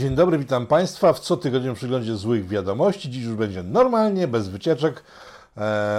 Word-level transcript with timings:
Dzień 0.00 0.14
dobry, 0.14 0.38
witam 0.38 0.66
Państwa 0.66 1.12
w 1.12 1.20
cotygodniowym 1.20 1.74
przeglądzie 1.74 2.16
złych 2.16 2.48
wiadomości. 2.48 3.10
Dziś 3.10 3.24
już 3.24 3.34
będzie 3.34 3.62
normalnie, 3.62 4.28
bez 4.28 4.48
wycieczek 4.48 5.02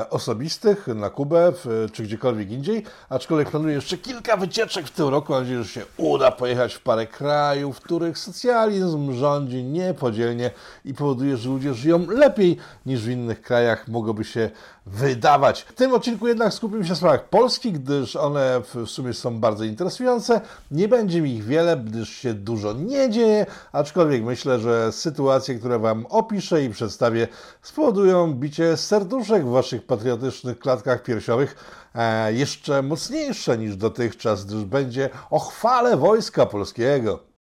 osobistych 0.10 0.88
na 0.88 1.10
Kubę 1.10 1.54
czy 1.94 2.04
gdziekolwiek 2.04 2.52
indziej, 2.52 2.84
aczkolwiek 3.10 3.50
planuję 3.50 3.76
jeszcze 3.76 3.98
kilka 3.98 4.38
wycieczek 4.38 4.88
w 4.88 4.92
tym 4.92 5.08
roku. 5.08 5.34
Mam 5.34 5.42
nadzieję, 5.42 5.64
że 5.64 5.70
się 5.70 5.86
uda 5.98 6.32
pojechać 6.32 6.74
w 6.74 6.82
parę 6.82 7.08
krajów, 7.08 7.78
w 7.78 7.82
których 7.82 8.18
socjalizm 8.18 9.14
rządzi 9.14 9.64
niepodzielnie 9.64 10.52
i 10.86 10.94
powoduje, 10.94 11.38
że 11.38 11.50
ludzie 11.50 11.74
żyją 11.74 12.06
lepiej 12.10 12.58
niż 12.86 13.02
w 13.02 13.10
innych 13.10 13.42
krajach 13.42 13.88
mogłoby 13.88 14.24
się 14.24 14.50
wydawać. 14.86 15.62
W 15.62 15.74
tym 15.74 15.94
odcinku 15.94 16.28
jednak 16.28 16.54
skupimy 16.54 16.84
się 16.84 16.90
na 16.90 16.96
sprawach 16.96 17.30
polskich, 17.30 17.74
gdyż 17.74 18.16
one 18.16 18.62
w 18.76 18.90
sumie 18.90 19.14
są 19.14 19.40
bardzo 19.40 19.64
interesujące. 19.64 20.42
Nie 20.72 20.88
będzie 20.88 21.22
mi 21.22 21.36
ich 21.36 21.44
wiele, 21.44 21.78
gdyż 21.78 22.10
się 22.10 22.34
dużo 22.34 22.74
nie 22.74 23.10
dzieje, 23.10 23.46
aczkolwiek 23.72 24.24
myślę, 24.24 24.60
że 24.60 24.92
sytuacje, 24.92 25.56
które 25.56 25.80
Wam 25.80 26.06
opiszę 26.10 26.64
i 26.64 26.70
przedstawię, 26.70 27.28
spowodują 27.62 28.34
bicie 28.34 28.78
serduszek 28.78 29.41
w 29.46 29.50
Waszych 29.50 29.86
patriotycznych 29.86 30.60
klatkach 30.60 31.04
piersiowych 31.04 31.56
e, 31.96 32.34
jeszcze 32.34 32.82
mocniejsze 32.82 33.58
niż 33.58 33.76
dotychczas, 33.76 34.46
gdyż 34.46 34.66
będzie 34.66 35.10
o 35.30 35.40
chwale 35.40 35.98
Wojska 35.98 36.46
Polskiego. 36.46 37.32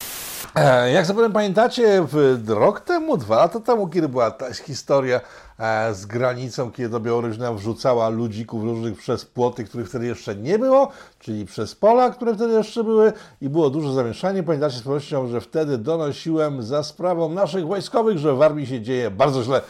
E, 0.55 0.91
Jak 0.91 1.05
zapewne 1.05 1.31
pamiętacie, 1.31 2.05
w 2.11 2.43
rok 2.49 2.79
temu, 2.79 3.17
dwa 3.17 3.35
lata 3.35 3.59
temu, 3.59 3.87
kiedy 3.87 4.09
była 4.09 4.31
ta 4.31 4.53
historia 4.53 5.21
e, 5.59 5.93
z 5.93 6.05
granicą, 6.05 6.71
kiedy 6.71 6.89
to 6.89 6.99
Białoruś 6.99 7.37
wrzucała 7.37 8.09
ludzików 8.09 8.63
różnych 8.63 8.97
przez 8.97 9.25
płoty, 9.25 9.63
których 9.63 9.89
wtedy 9.89 10.05
jeszcze 10.05 10.35
nie 10.35 10.59
było, 10.59 10.91
czyli 11.19 11.45
przez 11.45 11.75
pola, 11.75 12.09
które 12.09 12.35
wtedy 12.35 12.53
jeszcze 12.53 12.83
były 12.83 13.13
i 13.41 13.49
było 13.49 13.69
duże 13.69 13.93
zamieszanie. 13.93 14.43
Pamiętacie 14.43 14.77
z 14.77 14.81
pewnością, 14.81 15.27
że 15.27 15.41
wtedy 15.41 15.77
donosiłem 15.77 16.63
za 16.63 16.83
sprawą 16.83 17.29
naszych 17.29 17.67
wojskowych, 17.67 18.17
że 18.17 18.35
w 18.35 18.41
armii 18.41 18.67
się 18.67 18.81
dzieje 18.81 19.11
bardzo 19.11 19.43
źle 19.43 19.61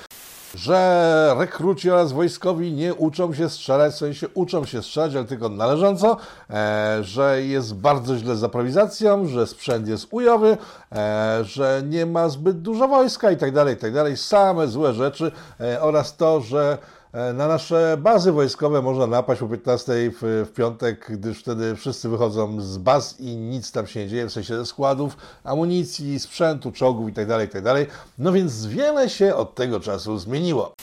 że 0.55 1.35
rekruci 1.37 1.91
oraz 1.91 2.11
wojskowi 2.11 2.71
nie 2.71 2.93
uczą 2.93 3.33
się 3.33 3.49
strzelać, 3.49 3.93
w 3.93 3.97
sensie 3.97 4.27
uczą 4.33 4.65
się 4.65 4.83
strzelać, 4.83 5.15
ale 5.15 5.25
tylko 5.25 5.49
należąco, 5.49 6.17
e, 6.49 6.97
że 7.01 7.43
jest 7.43 7.75
bardzo 7.75 8.17
źle 8.17 8.35
z 8.35 8.43
aprowizacją, 8.43 9.25
że 9.25 9.47
sprzęt 9.47 9.87
jest 9.87 10.07
ujowy, 10.11 10.57
e, 10.91 11.39
że 11.43 11.81
nie 11.89 12.05
ma 12.05 12.29
zbyt 12.29 12.61
dużo 12.61 12.87
wojska 12.87 13.31
i 13.31 13.37
tak 13.37 13.51
dalej, 13.51 13.75
i 13.75 13.77
tak 13.77 13.93
dalej. 13.93 14.17
Same 14.17 14.67
złe 14.67 14.93
rzeczy 14.93 15.31
e, 15.59 15.81
oraz 15.81 16.17
to, 16.17 16.41
że 16.41 16.77
na 17.13 17.47
nasze 17.47 17.97
bazy 17.97 18.31
wojskowe 18.31 18.81
można 18.81 19.07
napaść 19.07 19.41
o 19.41 19.47
15 19.47 19.93
w, 19.93 20.45
w, 20.49 20.53
piątek, 20.53 21.07
gdyż 21.09 21.39
wtedy 21.39 21.75
wszyscy 21.75 22.09
wychodzą 22.09 22.61
z 22.61 22.77
baz 22.77 23.19
i 23.19 23.35
nic 23.37 23.71
tam 23.71 23.87
się 23.87 23.99
nie 23.99 24.07
dzieje, 24.07 24.25
w 24.25 24.31
sensie 24.31 24.65
składów, 24.65 25.17
amunicji, 25.43 26.19
sprzętu, 26.19 26.71
czołgów 26.71 27.07
itd., 27.07 27.33
tak 27.33 27.41
itd. 27.41 27.85
Tak 27.85 27.95
no 28.17 28.31
więc 28.31 28.65
wiele 28.65 29.09
się 29.09 29.35
od 29.35 29.55
tego 29.55 29.79
czasu 29.79 30.17
zmieniło. 30.17 30.73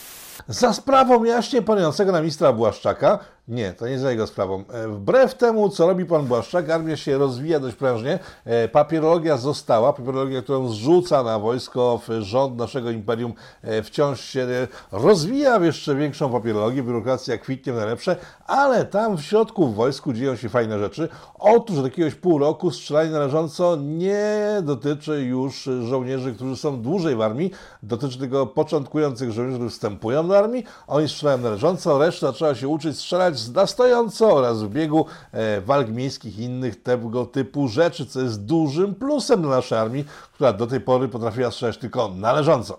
Za 0.49 0.73
sprawą 0.73 1.25
jaśnie 1.25 1.63
panującego 1.63 2.13
na 2.13 2.21
ministra 2.21 2.53
Błaszczaka 2.53 3.19
nie, 3.49 3.73
to 3.73 3.89
nie 3.89 3.99
za 3.99 4.11
jego 4.11 4.27
sprawą. 4.27 4.65
E, 4.73 4.89
wbrew 4.89 5.35
temu, 5.35 5.69
co 5.69 5.87
robi 5.87 6.05
pan 6.05 6.27
Błaszczak, 6.27 6.71
armia 6.71 6.97
się 6.97 7.19
rozwija 7.19 7.61
dość 7.61 7.77
prężnie. 7.77 8.19
E, 8.45 8.69
papierologia 8.69 9.37
została, 9.37 9.93
papierologia, 9.93 10.43
którą 10.43 10.69
zrzuca 10.69 11.23
na 11.23 11.39
wojsko 11.39 12.01
rząd 12.21 12.57
naszego 12.57 12.91
imperium, 12.91 13.33
e, 13.63 13.83
wciąż 13.83 14.21
się 14.21 14.47
rozwija 14.93 15.59
w 15.59 15.65
jeszcze 15.65 15.95
większą 15.95 16.33
papierologię, 16.33 16.83
biurokracja 16.83 17.39
kwitnie 17.39 17.73
w 17.73 17.77
najlepsze, 17.77 18.17
ale 18.47 18.85
tam 18.85 19.17
w 19.17 19.23
środku 19.23 19.69
w 19.69 19.75
wojsku 19.75 20.13
dzieją 20.13 20.37
się 20.37 20.49
fajne 20.49 20.79
rzeczy. 20.79 21.09
Otóż 21.39 21.79
od 21.79 21.85
jakiegoś 21.85 22.15
pół 22.15 22.39
roku 22.39 22.71
strzelanie 22.71 23.11
należąco 23.11 23.77
nie 23.77 24.39
dotyczy 24.63 25.23
już 25.23 25.69
żołnierzy, 25.83 26.35
którzy 26.35 26.57
są 26.57 26.83
dłużej 26.83 27.17
w 27.17 27.21
armii, 27.21 27.51
dotyczy 27.83 28.19
tylko 28.19 28.47
początkujących 28.47 29.33
żołnierzy, 29.33 29.57
którzy 29.59 29.71
wstępują 29.71 30.29
do 30.29 30.39
armii. 30.39 30.65
Oni 30.87 31.09
strzelają 31.09 31.39
należąco, 31.39 31.99
reszta 31.99 32.33
trzeba 32.33 32.55
się 32.55 32.69
uczyć 32.69 32.99
strzelać 32.99 33.38
na 33.55 33.67
stojąco 33.67 34.33
oraz 34.33 34.63
w 34.63 34.69
biegu 34.69 35.07
e, 35.33 35.61
walk 35.61 35.89
miejskich 35.89 36.39
i 36.39 36.43
innych 36.43 36.83
tego 36.83 37.27
typu 37.27 37.69
rzeczy, 37.69 38.07
co 38.07 38.21
jest 38.21 38.45
dużym 38.45 38.95
plusem 38.95 39.43
dla 39.43 39.51
naszej 39.51 39.79
armii, 39.79 40.05
która 40.33 40.53
do 40.53 40.67
tej 40.67 40.81
pory 40.81 41.09
potrafiła 41.09 41.51
strzelać 41.51 41.79
tylko 41.79 42.09
należąco. 42.09 42.79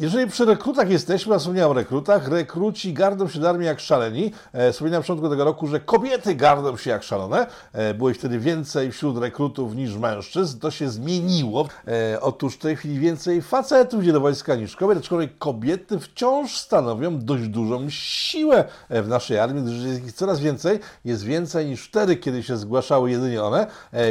Jeżeli 0.00 0.26
przy 0.26 0.44
rekrutach 0.44 0.90
jesteśmy, 0.90 1.34
a 1.34 1.38
wspomniałem 1.38 1.70
o 1.70 1.74
rekrutach, 1.74 2.28
rekruci 2.28 2.92
gardą 2.92 3.28
się 3.28 3.38
do 3.38 3.48
armii 3.48 3.66
jak 3.66 3.80
szaleni. 3.80 4.32
E, 4.52 4.72
wspominałem 4.72 5.00
na 5.00 5.02
początku 5.02 5.28
tego 5.28 5.44
roku, 5.44 5.66
że 5.66 5.80
kobiety 5.80 6.34
gardą 6.34 6.76
się 6.76 6.90
jak 6.90 7.02
szalone. 7.02 7.46
E, 7.72 7.94
było 7.94 8.10
ich 8.10 8.16
wtedy 8.16 8.38
więcej 8.38 8.92
wśród 8.92 9.18
rekrutów 9.18 9.74
niż 9.74 9.96
mężczyzn. 9.96 10.58
To 10.58 10.70
się 10.70 10.90
zmieniło. 10.90 11.68
E, 11.88 12.20
otóż 12.20 12.54
w 12.54 12.58
tej 12.58 12.76
chwili 12.76 12.98
więcej 12.98 13.42
facetów 13.42 14.02
idzie 14.02 14.12
do 14.12 14.20
wojska 14.20 14.54
niż 14.54 14.76
kobiet, 14.76 14.98
aczkolwiek 14.98 15.38
kobiety 15.38 15.98
wciąż 15.98 16.58
stanowią 16.58 17.18
dość 17.18 17.48
dużą 17.48 17.90
siłę 17.90 18.64
w 18.90 19.08
naszej 19.08 19.38
armii, 19.38 19.62
gdyż 19.62 19.84
jest 19.84 20.04
ich 20.04 20.12
coraz 20.12 20.40
więcej. 20.40 20.78
Jest 21.04 21.24
więcej 21.24 21.66
niż 21.66 21.84
wtedy, 21.84 22.16
kiedy 22.16 22.42
się 22.42 22.56
zgłaszały 22.56 23.10
jedynie 23.10 23.42
one. 23.42 23.66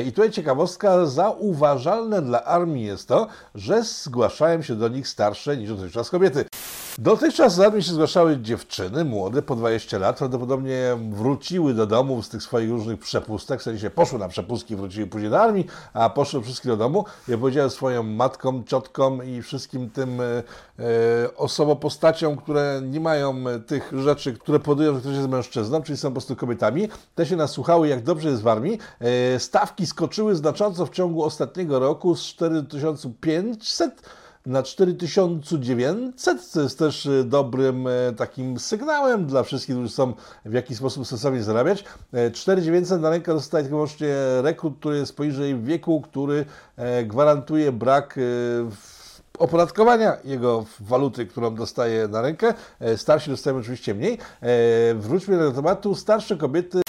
I 0.06 0.12
tutaj 0.12 0.32
ciekawostka, 0.32 1.06
zauważalne 1.06 2.22
dla 2.22 2.44
armii 2.44 2.86
jest 2.86 3.08
to, 3.08 3.28
że 3.56 3.84
zgłaszają 3.84 4.62
się 4.62 4.76
do 4.76 4.88
nich 4.88 5.08
starsze 5.08 5.58
niż 5.58 5.77
dotychczas 5.78 6.10
kobiety. 6.10 6.46
Dotychczas 7.00 7.56
z 7.56 7.60
armii 7.60 7.84
się 7.84 7.94
zgłaszały 7.94 8.38
dziewczyny 8.38 9.06
młode, 9.06 9.42
po 9.42 9.56
20 9.56 9.98
lat, 9.98 10.18
prawdopodobnie 10.18 10.98
wróciły 11.12 11.74
do 11.74 11.88
domu 11.88 12.22
z 12.22 12.30
tych 12.30 12.44
swoich 12.44 12.70
różnych 12.70 13.00
przepustek, 13.00 13.60
w 13.60 13.64
sensie 13.64 13.90
poszły 13.90 14.20
na 14.20 14.28
przepustki, 14.28 14.76
wróciły 14.76 15.08
później 15.08 15.32
do 15.32 15.40
armii, 15.40 15.66
a 15.94 16.10
poszły 16.10 16.42
wszystkie 16.42 16.70
do 16.70 16.78
domu. 16.78 17.06
Ja 17.28 17.38
powiedziałem 17.38 17.70
swoją 17.70 18.04
matkom, 18.04 18.64
ciotkom 18.64 19.26
i 19.26 19.42
wszystkim 19.42 19.90
tym 19.90 20.22
e, 20.22 20.24
e, 20.24 20.44
osobom, 21.36 21.78
postaciom, 21.78 22.38
które 22.38 22.82
nie 22.84 23.00
mają 23.00 23.44
tych 23.68 23.94
rzeczy, 23.98 24.34
które 24.34 24.60
powodują, 24.60 24.94
że 24.94 25.00
ktoś 25.00 25.16
jest 25.16 25.30
mężczyzną, 25.30 25.82
czyli 25.82 25.98
są 25.98 26.08
po 26.08 26.14
prostu 26.14 26.36
kobietami. 26.36 26.88
Te 27.16 27.26
się 27.26 27.36
nasłuchały, 27.36 27.88
jak 27.88 28.04
dobrze 28.04 28.30
jest 28.30 28.42
w 28.42 28.48
armii. 28.48 28.80
E, 29.00 29.40
stawki 29.40 29.86
skoczyły 29.86 30.36
znacząco 30.36 30.86
w 30.86 30.90
ciągu 30.90 31.24
ostatniego 31.24 31.80
roku 31.80 32.16
z 32.16 32.22
4500 32.22 34.02
na 34.48 34.64
4900, 34.64 36.42
co 36.46 36.62
jest 36.62 36.80
też 36.80 37.06
e, 37.06 37.24
dobrym 37.24 37.88
e, 37.88 38.14
takim 38.18 38.60
sygnałem 38.60 39.26
dla 39.26 39.44
wszystkich, 39.44 39.76
którzy 39.76 39.90
chcą 39.90 40.14
w 40.46 40.54
jakiś 40.54 40.78
sposób 40.78 41.08
sensownie 41.08 41.44
zarabiać. 41.44 41.84
4900 42.34 42.98
e, 42.98 43.02
na 43.02 43.10
rękę 43.10 43.34
dostaje 43.34 43.64
tylko 43.64 43.76
wyłącznie 43.76 44.16
rekrut, 44.42 44.80
który 44.80 44.98
jest 44.98 45.16
poniżej 45.16 45.62
wieku, 45.62 46.02
który 46.02 46.46
gwarantuje 47.06 47.72
brak 47.72 48.20
opodatkowania 49.40 50.18
jego 50.24 50.66
waluty, 50.80 51.26
którą 51.26 51.56
dostaje 51.56 52.08
na 52.08 52.22
rękę. 52.22 52.54
Starsi 52.96 53.30
dostają 53.30 53.58
oczywiście 53.58 53.96
mniej. 53.96 54.18
Wróćmy 54.96 55.38
do 55.38 55.52
tematu. 55.52 55.96
Starsze 55.96 56.38
kobiety 56.38 56.82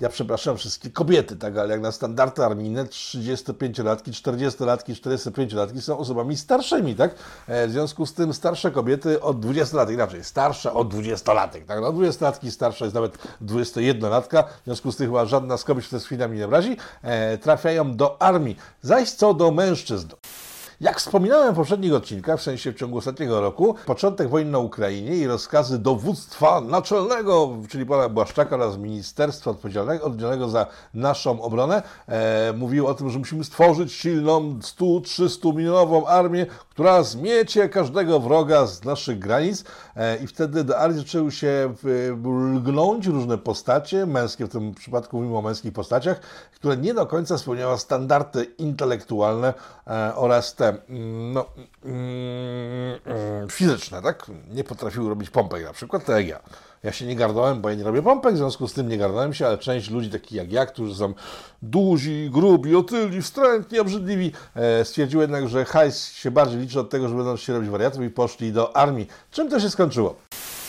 ja 0.00 0.08
przepraszam 0.08 0.56
wszystkie 0.56 0.90
kobiety, 0.90 1.36
tak, 1.36 1.56
ale 1.56 1.68
jak 1.70 1.80
na 1.80 1.92
standardy 1.92 2.44
armijne 2.44 2.84
35-latki, 2.84 4.10
40-latki, 4.10 4.92
45-latki 4.92 5.80
są 5.80 5.98
osobami 5.98 6.36
starszymi, 6.36 6.96
tak? 6.96 7.14
E, 7.46 7.68
w 7.68 7.70
związku 7.70 8.06
z 8.06 8.14
tym 8.14 8.34
starsze 8.34 8.70
kobiety 8.70 9.20
od 9.20 9.40
20 9.40 9.76
lat, 9.76 9.90
inaczej, 9.90 10.24
starsza 10.24 10.72
od 10.72 10.94
20-latek, 10.94 11.64
tak? 11.66 11.80
No 11.80 11.92
20-latki 11.92 12.50
starsza 12.50 12.84
jest 12.84 12.94
nawet 12.94 13.18
21-latka, 13.42 14.44
w 14.62 14.64
związku 14.64 14.92
z 14.92 14.96
tym 14.96 15.06
chyba 15.06 15.24
żadna 15.24 15.56
z 15.56 15.64
kobiet 15.64 15.84
się 15.84 16.00
z 16.00 16.04
chwilami 16.04 16.38
nie 16.38 16.44
obrazi, 16.44 16.76
e, 17.02 17.38
trafiają 17.38 17.96
do 17.96 18.22
armii. 18.22 18.56
Zaś 18.82 19.10
co 19.10 19.34
do 19.34 19.50
mężczyzn. 19.50 20.08
Jak 20.80 20.98
wspominałem 20.98 21.54
w 21.54 21.56
poprzednich 21.56 21.94
odcinkach, 21.94 22.40
w 22.40 22.42
sensie 22.42 22.72
w 22.72 22.76
ciągu 22.76 22.98
ostatniego 22.98 23.40
roku, 23.40 23.74
początek 23.86 24.28
wojny 24.28 24.50
na 24.50 24.58
Ukrainie 24.58 25.16
i 25.16 25.26
rozkazy 25.26 25.78
dowództwa 25.78 26.60
naczelnego, 26.60 27.56
czyli 27.68 27.86
pana 27.86 28.08
Błaszczaka 28.08 28.56
oraz 28.56 28.76
ministerstwa 28.76 29.50
odpowiedzialnego, 29.50 30.48
za 30.48 30.66
naszą 30.94 31.42
obronę, 31.42 31.82
e, 32.08 32.52
mówił 32.56 32.86
o 32.86 32.94
tym, 32.94 33.10
że 33.10 33.18
musimy 33.18 33.44
stworzyć 33.44 33.92
silną 33.92 34.58
100-300 34.60 35.54
milionową 35.54 36.06
armię, 36.06 36.46
która 36.70 37.02
zmiecie 37.02 37.68
każdego 37.68 38.20
wroga 38.20 38.66
z 38.66 38.84
naszych 38.84 39.18
granic. 39.18 39.64
E, 39.96 40.16
i 40.16 40.26
wtedy 40.26 40.64
do 40.64 40.78
armii 40.78 40.98
zaczęły 40.98 41.32
się 41.32 41.74
lgnąć 42.54 43.06
różne 43.06 43.38
postacie, 43.38 44.06
męskie 44.06 44.46
w 44.46 44.48
tym 44.48 44.74
przypadku 44.74 45.16
mówimy 45.16 45.38
o 45.38 45.42
męskich 45.42 45.72
postaciach, 45.72 46.20
które 46.54 46.76
nie 46.76 46.94
do 46.94 47.06
końca 47.06 47.38
spełniały 47.38 47.78
standardy 47.78 48.44
intelektualne 48.44 49.54
e, 49.86 50.14
oraz 50.14 50.54
te 50.54 50.65
mm, 50.68 51.32
no, 51.32 51.46
mm, 51.84 52.98
mm, 53.04 53.48
fizyczne, 53.48 54.02
tak? 54.02 54.26
Nie 54.50 54.64
potrafiły 54.64 55.08
robić 55.08 55.30
pompek 55.30 55.64
na 55.64 55.72
przykład, 55.72 56.04
tak 56.04 56.16
jak 56.16 56.28
ja. 56.28 56.40
Ja 56.82 56.92
się 56.92 57.06
nie 57.06 57.16
gardałem, 57.16 57.60
bo 57.60 57.68
ja 57.68 57.74
nie 57.74 57.84
robię 57.84 58.02
pompek, 58.02 58.34
w 58.34 58.36
związku 58.36 58.68
z 58.68 58.72
tym 58.72 58.88
nie 58.88 58.98
gardałem 58.98 59.34
się, 59.34 59.46
ale 59.46 59.58
część 59.58 59.90
ludzi 59.90 60.10
takich 60.10 60.32
jak 60.32 60.52
ja, 60.52 60.66
którzy 60.66 60.94
są 60.94 61.14
duzi, 61.62 62.30
grubi, 62.32 62.76
otyli, 62.76 63.22
wstrętni, 63.22 63.78
obrzydliwi, 63.78 64.32
e, 64.54 64.84
stwierdziły 64.84 65.22
jednak, 65.22 65.48
że 65.48 65.64
hajs 65.64 66.12
się 66.12 66.30
bardziej 66.30 66.60
liczy 66.60 66.80
od 66.80 66.90
tego, 66.90 67.08
że 67.08 67.14
będą 67.14 67.36
się 67.36 67.52
robić 67.52 67.70
wariatów 67.70 68.02
i 68.02 68.10
poszli 68.10 68.52
do 68.52 68.76
armii. 68.76 69.06
Czym 69.30 69.50
to 69.50 69.60
się 69.60 69.70
skończyło? 69.70 70.16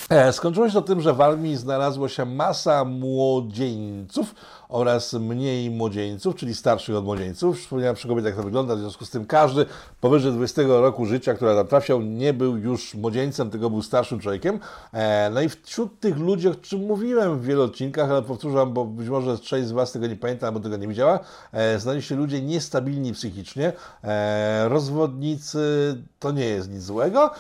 E, 0.10 0.34
skończyło 0.34 0.68
się 0.68 0.74
to 0.74 0.82
tym, 0.82 1.02
że 1.02 1.14
w 1.14 1.22
armii 1.22 1.58
znalazło 1.58 2.10
się 2.10 2.26
masa 2.26 2.86
młodzieńców 2.86 4.36
oraz 4.70 5.14
mniej 5.14 5.70
młodzieńców, 5.70 6.36
czyli 6.36 6.56
starszych 6.56 6.96
od 6.96 7.06
młodzieńców. 7.06 7.60
Wspomniałem 7.60 7.96
przy 7.96 8.08
kobietach, 8.08 8.30
jak 8.30 8.36
to 8.36 8.44
wygląda, 8.44 8.76
w 8.76 8.80
związku 8.80 9.06
z 9.06 9.10
tym 9.10 9.26
każdy 9.26 9.66
powyżej 10.02 10.32
20 10.32 10.62
roku 10.68 11.06
życia, 11.06 11.34
który 11.34 11.56
tam 11.56 11.68
trafiał, 11.68 12.02
nie 12.02 12.34
był 12.34 12.58
już 12.58 12.96
młodzieńcem, 12.96 13.50
tylko 13.50 13.70
był 13.70 13.82
starszym 13.82 14.20
człowiekiem. 14.20 14.60
E, 14.94 15.30
no 15.34 15.42
i 15.42 15.50
wśród 15.50 16.00
tych 16.00 16.18
ludzi, 16.18 16.48
o 16.48 16.56
czym 16.56 16.86
mówiłem 16.86 17.40
w 17.40 17.46
wielu 17.46 17.64
odcinkach, 17.64 18.12
ale 18.12 18.22
powtórzam, 18.22 18.74
bo 18.74 18.86
być 18.86 19.10
może 19.10 19.40
część 19.40 19.68
z 19.68 19.72
Was 19.72 19.92
tego 19.92 20.08
nie 20.08 20.16
pamięta, 20.16 20.48
albo 20.48 20.60
tego 20.60 20.78
nie 20.78 20.88
widziała, 20.88 21.20
e, 21.52 21.80
znaleźli 21.80 22.10
się 22.10 22.16
ludzie 22.16 22.42
niestabilni 22.42 23.14
psychicznie, 23.14 23.74
e, 24.04 24.70
rozwodnicy, 24.70 25.96
to 26.20 26.32
nie 26.32 26.46
jest 26.46 26.72
nic 26.72 26.84
złego, 26.84 27.32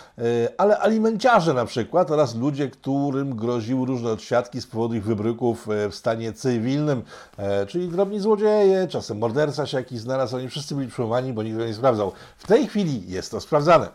ale 0.57 0.80
alimenciarze 0.80 1.53
na 1.53 1.65
przykład 1.65 2.12
oraz 2.12 2.35
ludzie, 2.35 2.69
którym 2.69 3.35
groziły 3.35 3.88
różne 3.88 4.12
odsiadki 4.12 4.62
z 4.62 4.68
powodu 4.68 4.95
ich 4.95 5.03
wybryków 5.03 5.68
w 5.89 5.95
stanie 5.95 6.33
cywilnym, 6.33 7.01
czyli 7.67 7.87
drobni 7.87 8.19
złodzieje, 8.19 8.87
czasem 8.87 9.17
morderca 9.17 9.65
się 9.65 9.77
jakiś 9.77 9.99
znalazł, 9.99 10.35
oni 10.35 10.49
wszyscy 10.49 10.75
byli 10.75 10.87
przyjmowani, 10.87 11.33
bo 11.33 11.43
nikt 11.43 11.55
tego 11.55 11.67
nie 11.67 11.73
sprawdzał. 11.73 12.11
W 12.37 12.47
tej 12.47 12.67
chwili 12.67 13.11
jest 13.11 13.31
to 13.31 13.41
sprawdzane. 13.41 13.89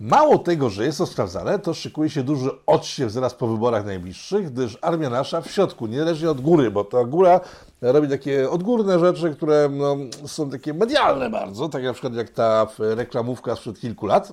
Mało 0.00 0.38
tego, 0.38 0.70
że 0.70 0.84
jest 0.84 0.98
to 0.98 1.06
sprawdzane, 1.06 1.58
to 1.58 1.74
szykuje 1.74 2.10
się 2.10 2.22
duży 2.22 2.50
odsiew 2.66 3.12
zaraz 3.12 3.34
po 3.34 3.46
wyborach 3.46 3.86
najbliższych, 3.86 4.52
gdyż 4.52 4.78
armia 4.82 5.10
nasza 5.10 5.40
w 5.40 5.50
środku, 5.50 5.86
niezależnie 5.86 6.30
od 6.30 6.40
góry, 6.40 6.70
bo 6.70 6.84
ta 6.84 7.04
góra 7.04 7.40
robi 7.82 8.08
takie 8.08 8.50
odgórne 8.50 8.98
rzeczy, 8.98 9.34
które 9.34 9.68
no, 9.72 9.96
są 10.26 10.50
takie 10.50 10.74
medialne 10.74 11.30
bardzo, 11.30 11.68
tak 11.68 11.84
na 11.84 11.92
przykład 11.92 12.14
jak 12.14 12.30
ta 12.30 12.66
reklamówka 12.78 13.56
sprzed 13.56 13.80
kilku 13.80 14.06
lat. 14.06 14.32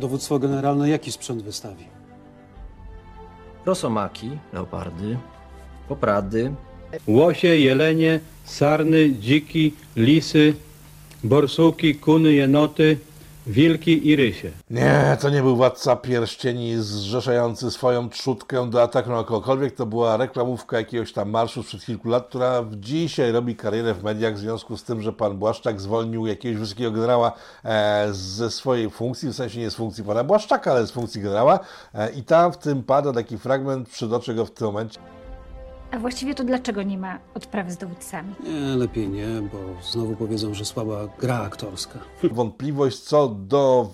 A 0.00 0.02
dowództwo 0.02 0.38
generalne 0.38 0.88
jaki 0.88 1.12
sprzęt 1.12 1.42
wystawi? 1.42 1.84
rosomaki, 3.66 4.30
leopardy, 4.52 5.18
poprady, 5.88 6.52
Łosie, 7.06 7.56
jelenie, 7.56 8.20
sarny, 8.44 9.12
dziki, 9.12 9.74
lisy, 9.96 10.54
borsuki, 11.24 11.94
kuny, 11.94 12.32
jenoty, 12.32 12.98
wilki 13.46 14.08
i 14.08 14.16
rysie. 14.16 14.50
Nie, 14.70 15.16
to 15.20 15.30
nie 15.30 15.42
był 15.42 15.56
władca 15.56 15.96
pierścieni 15.96 16.76
zrzeszający 16.78 17.70
swoją 17.70 18.08
trzutkę 18.10 18.70
do 18.70 18.82
ataku 18.82 19.10
na 19.10 19.24
kogokolwiek. 19.24 19.74
To 19.74 19.86
była 19.86 20.16
reklamówka 20.16 20.76
jakiegoś 20.76 21.12
tam 21.12 21.30
marszu 21.30 21.62
sprzed 21.62 21.84
kilku 21.84 22.08
lat, 22.08 22.28
która 22.28 22.64
dzisiaj 22.76 23.32
robi 23.32 23.56
karierę 23.56 23.94
w 23.94 24.02
mediach 24.02 24.34
w 24.34 24.38
związku 24.38 24.76
z 24.76 24.84
tym, 24.84 25.02
że 25.02 25.12
pan 25.12 25.38
Błaszczak 25.38 25.80
zwolnił 25.80 26.26
jakiegoś 26.26 26.60
wysokiego 26.60 26.90
generała 26.90 27.32
e, 27.64 28.08
ze 28.10 28.50
swojej 28.50 28.90
funkcji, 28.90 29.28
w 29.28 29.34
sensie 29.34 29.60
nie 29.60 29.70
z 29.70 29.74
funkcji 29.74 30.04
pana 30.04 30.24
Błaszczaka, 30.24 30.70
ale 30.70 30.86
z 30.86 30.90
funkcji 30.90 31.22
generała. 31.22 31.58
E, 31.94 32.10
I 32.10 32.22
tam 32.22 32.52
w 32.52 32.58
tym 32.58 32.82
pada 32.82 33.12
taki 33.12 33.38
fragment, 33.38 33.88
przytoczę 33.88 34.34
go 34.34 34.46
w 34.46 34.50
tym 34.50 34.66
momencie. 34.66 35.19
A 35.92 35.98
właściwie 35.98 36.34
to 36.34 36.44
dlaczego 36.44 36.82
nie 36.82 36.98
ma 36.98 37.18
odprawy 37.34 37.70
z 37.70 37.76
dowódcami? 37.76 38.34
Nie, 38.44 38.76
lepiej 38.76 39.08
nie, 39.08 39.26
bo 39.26 39.58
znowu 39.82 40.16
powiedzą, 40.16 40.54
że 40.54 40.64
słaba 40.64 41.08
gra 41.18 41.40
aktorska. 41.40 41.98
Wątpliwość 42.22 42.98
co 42.98 43.28
do 43.28 43.90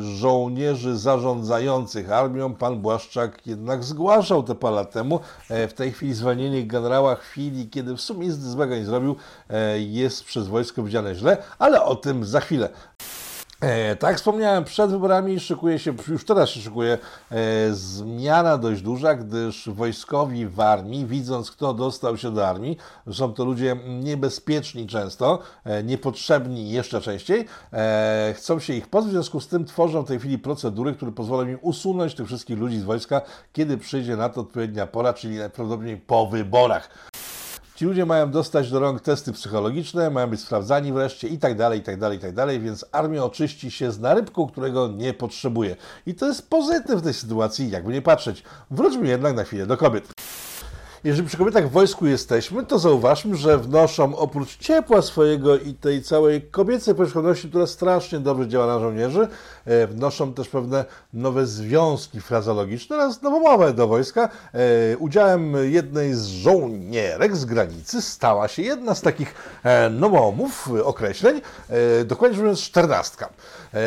żołnierzy 0.00 0.96
zarządzających 0.96 2.12
armią. 2.12 2.54
Pan 2.54 2.78
Błaszczak 2.80 3.46
jednak 3.46 3.84
zgłaszał 3.84 4.42
te 4.42 4.54
parę 4.54 4.76
lat 4.76 4.92
temu. 4.92 5.20
E, 5.50 5.68
w 5.68 5.74
tej 5.74 5.92
chwili 5.92 6.14
zwolnienie 6.14 6.66
generała 6.66 7.14
chwili, 7.14 7.68
kiedy 7.68 7.96
w 7.96 8.00
sumie 8.00 8.26
nic 8.26 8.36
złego 8.36 8.76
nie 8.76 8.84
zrobił, 8.84 9.16
e, 9.50 9.80
jest 9.80 10.24
przez 10.24 10.48
wojsko 10.48 10.82
widziane 10.82 11.14
źle, 11.14 11.36
ale 11.58 11.84
o 11.84 11.96
tym 11.96 12.24
za 12.24 12.40
chwilę. 12.40 12.68
E, 13.62 13.96
tak 13.96 14.16
wspomniałem, 14.16 14.64
przed 14.64 14.90
wyborami 14.90 15.40
szykuje 15.40 15.78
się, 15.78 15.94
już 16.08 16.24
teraz 16.24 16.50
się 16.50 16.60
szykuje 16.60 16.98
e, 17.30 17.38
zmiana 17.72 18.58
dość 18.58 18.82
duża, 18.82 19.14
gdyż 19.14 19.68
wojskowi 19.68 20.46
w 20.46 20.60
armii, 20.60 21.06
widząc 21.06 21.50
kto 21.50 21.74
dostał 21.74 22.16
się 22.16 22.34
do 22.34 22.48
armii, 22.48 22.76
są 23.12 23.32
to 23.32 23.44
ludzie 23.44 23.76
niebezpieczni 24.00 24.86
często, 24.86 25.38
e, 25.64 25.82
niepotrzebni 25.82 26.70
jeszcze 26.70 27.00
częściej, 27.00 27.46
e, 27.72 28.34
chcą 28.36 28.58
się 28.58 28.72
ich 28.72 28.88
pozbyć, 28.88 29.10
w 29.10 29.14
związku 29.14 29.40
z 29.40 29.48
tym 29.48 29.64
tworzą 29.64 30.02
w 30.02 30.08
tej 30.08 30.18
chwili 30.18 30.38
procedury, 30.38 30.94
które 30.94 31.12
pozwolą 31.12 31.48
im 31.48 31.58
usunąć 31.60 32.14
tych 32.14 32.26
wszystkich 32.26 32.58
ludzi 32.58 32.78
z 32.78 32.84
wojska, 32.84 33.20
kiedy 33.52 33.78
przyjdzie 33.78 34.16
na 34.16 34.28
to 34.28 34.40
odpowiednia 34.40 34.86
pora, 34.86 35.12
czyli 35.12 35.38
najprawdopodobniej 35.38 35.96
po 35.96 36.26
wyborach. 36.26 36.88
Ci 37.82 37.86
ludzie 37.86 38.06
mają 38.06 38.30
dostać 38.30 38.70
do 38.70 38.80
rąk 38.80 39.00
testy 39.00 39.32
psychologiczne, 39.32 40.10
mają 40.10 40.26
być 40.26 40.40
sprawdzani 40.40 40.92
wreszcie 40.92 41.28
i 41.28 41.38
tak 41.38 41.56
dalej, 41.56 41.80
i 41.80 41.82
tak 41.82 41.98
dalej, 41.98 42.18
i 42.18 42.20
tak 42.20 42.34
dalej, 42.34 42.60
więc 42.60 42.84
armia 42.92 43.24
oczyści 43.24 43.70
się 43.70 43.92
z 43.92 44.00
narybku, 44.00 44.46
którego 44.46 44.88
nie 44.88 45.14
potrzebuje. 45.14 45.76
I 46.06 46.14
to 46.14 46.26
jest 46.26 46.50
pozytyw 46.50 47.00
w 47.00 47.02
tej 47.02 47.14
sytuacji, 47.14 47.70
jakby 47.70 47.92
nie 47.92 48.02
patrzeć. 48.02 48.42
Wróćmy 48.70 49.08
jednak 49.08 49.36
na 49.36 49.44
chwilę 49.44 49.66
do 49.66 49.76
kobiet. 49.76 50.08
Jeżeli 51.04 51.28
przy 51.28 51.36
kobietach 51.36 51.68
w 51.68 51.72
wojsku 51.72 52.06
jesteśmy, 52.06 52.66
to 52.66 52.78
zauważmy, 52.78 53.36
że 53.36 53.58
wnoszą 53.58 54.16
oprócz 54.16 54.56
ciepła 54.56 55.02
swojego 55.02 55.58
i 55.58 55.74
tej 55.74 56.02
całej 56.02 56.42
kobiecej 56.42 56.94
powierzchowności, 56.94 57.48
która 57.48 57.66
strasznie 57.66 58.20
dobrze 58.20 58.48
działa 58.48 58.66
na 58.66 58.78
żołnierzy, 58.78 59.28
wnoszą 59.88 60.34
też 60.34 60.48
pewne 60.48 60.84
nowe 61.12 61.46
związki 61.46 62.20
frazologiczne 62.20 62.96
oraz 62.96 63.22
nowomowę 63.22 63.72
do 63.72 63.88
wojska. 63.88 64.28
E, 64.54 64.96
udziałem 64.98 65.56
jednej 65.70 66.14
z 66.14 66.26
żołnierek 66.26 67.36
z 67.36 67.44
granicy 67.44 68.02
stała 68.02 68.48
się 68.48 68.62
jedna 68.62 68.94
z 68.94 69.00
takich 69.00 69.34
e, 69.64 69.90
nowomów, 69.90 70.70
określeń, 70.84 71.40
dokładnie 72.04 72.34
rzecz 72.36 72.42
biorąc 72.42 72.60
czternastka. 72.60 73.28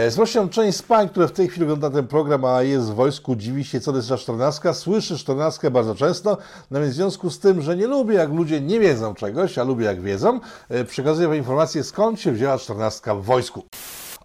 Zresztą 0.10 0.50
część 0.50 0.78
z 0.78 0.82
pań, 0.82 1.10
które 1.10 1.28
w 1.28 1.32
tej 1.32 1.48
chwili 1.48 1.64
ogląda 1.64 1.90
ten 1.90 2.08
program, 2.08 2.46
a 2.46 2.62
jest 2.62 2.86
w 2.86 2.96
wojsku, 2.96 3.36
dziwi 3.36 3.64
się, 3.64 3.80
co 3.80 3.92
to 3.92 3.98
jest 3.98 4.14
czternastka, 4.18 4.74
słyszy 4.74 5.18
czternastkę 5.18 5.72
bardzo 5.72 5.96
często, 5.96 6.38
no 6.72 6.80
więc 6.80 6.96
związku 6.96 7.30
z 7.30 7.40
tym, 7.40 7.62
że 7.62 7.78
nie 7.78 7.88
lubię, 7.88 8.16
jak 8.16 8.30
ludzie 8.30 8.62
nie 8.62 8.80
wiedzą 8.80 9.16
czegoś, 9.16 9.58
a 9.58 9.64
lubię, 9.64 9.86
jak 9.86 10.02
wiedzą, 10.02 10.40
e, 10.70 10.86
przekazuję 10.86 11.28
Wam 11.28 11.38
informację, 11.38 11.84
skąd 11.84 12.20
się 12.22 12.32
wzięła 12.32 12.58
czternastka 12.58 13.16
w 13.16 13.24
wojsku. 13.24 13.64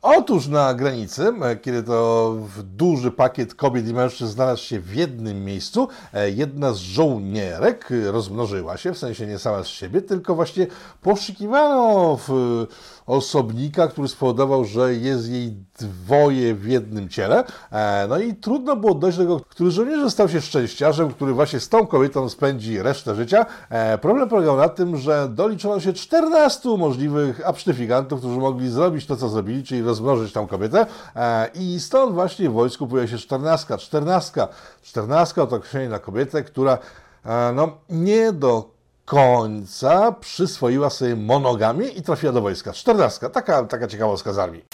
Otóż 0.02 0.48
na 0.48 0.74
granicy, 0.74 1.32
e, 1.42 1.56
kiedy 1.56 1.82
to 1.82 2.36
duży 2.64 3.10
pakiet 3.10 3.54
kobiet 3.54 3.88
i 3.88 3.94
mężczyzn 3.94 4.32
znalazł 4.32 4.62
się 4.62 4.80
w 4.80 4.94
jednym 4.94 5.44
miejscu, 5.44 5.88
e, 6.14 6.30
jedna 6.30 6.72
z 6.72 6.76
żołnierek 6.76 7.88
rozmnożyła 8.06 8.76
się, 8.76 8.92
w 8.92 8.98
sensie 8.98 9.26
nie 9.26 9.38
sama 9.38 9.64
z 9.64 9.66
siebie, 9.66 10.02
tylko 10.02 10.34
właśnie 10.34 10.66
poszukiwano 11.02 12.16
w 12.28 12.66
osobnika, 13.10 13.88
który 13.88 14.08
spowodował, 14.08 14.64
że 14.64 14.94
jest 14.94 15.28
jej 15.28 15.56
dwoje 15.78 16.54
w 16.54 16.68
jednym 16.68 17.08
ciele. 17.08 17.44
E, 17.72 18.06
no 18.08 18.18
i 18.18 18.34
trudno 18.34 18.76
było 18.76 18.94
dojść 18.94 19.18
do 19.18 19.24
tego, 19.24 19.40
który 19.40 19.70
żołnierz 19.70 20.12
stał 20.12 20.28
się 20.28 20.40
szczęściarzem, 20.40 21.10
który 21.10 21.32
właśnie 21.32 21.60
z 21.60 21.68
tą 21.68 21.86
kobietą 21.86 22.28
spędzi 22.28 22.82
resztę 22.82 23.14
życia. 23.14 23.46
Problem 24.00 24.28
polegał 24.28 24.56
na 24.56 24.68
tym, 24.68 24.96
że 24.96 25.28
doliczono 25.28 25.80
się 25.80 25.92
14 25.92 26.68
możliwych 26.68 27.48
absztyfikantów, 27.48 28.20
którzy 28.20 28.38
mogli 28.38 28.70
zrobić 28.70 29.06
to, 29.06 29.16
co 29.16 29.28
zrobili, 29.28 29.64
czyli 29.64 29.82
rozmnożyć 29.82 30.32
tą 30.32 30.46
kobietę 30.46 30.86
e, 31.16 31.50
i 31.54 31.80
stąd 31.80 32.14
właśnie 32.14 32.50
w 32.50 32.52
wojsku 32.52 32.86
pojawia 32.86 33.08
się 33.08 33.18
czternastka. 33.18 33.78
Czternastka, 33.78 34.48
czternastka 34.82 35.46
to 35.46 35.56
określenie 35.56 35.88
na 35.88 35.98
kobietę, 35.98 36.44
która 36.44 36.78
e, 37.24 37.52
no, 37.54 37.68
nie 37.88 38.32
do 38.32 38.79
końca 39.10 40.12
przyswoiła 40.12 40.90
sobie 40.90 41.16
monogamię 41.16 41.88
i 41.88 42.02
trafiła 42.02 42.32
do 42.32 42.40
wojska. 42.40 42.72
Czternastka, 42.72 43.30
taka, 43.30 43.64
taka 43.64 43.86
ciekawostka 43.86 44.32
z 44.32 44.38
armii. 44.38 44.64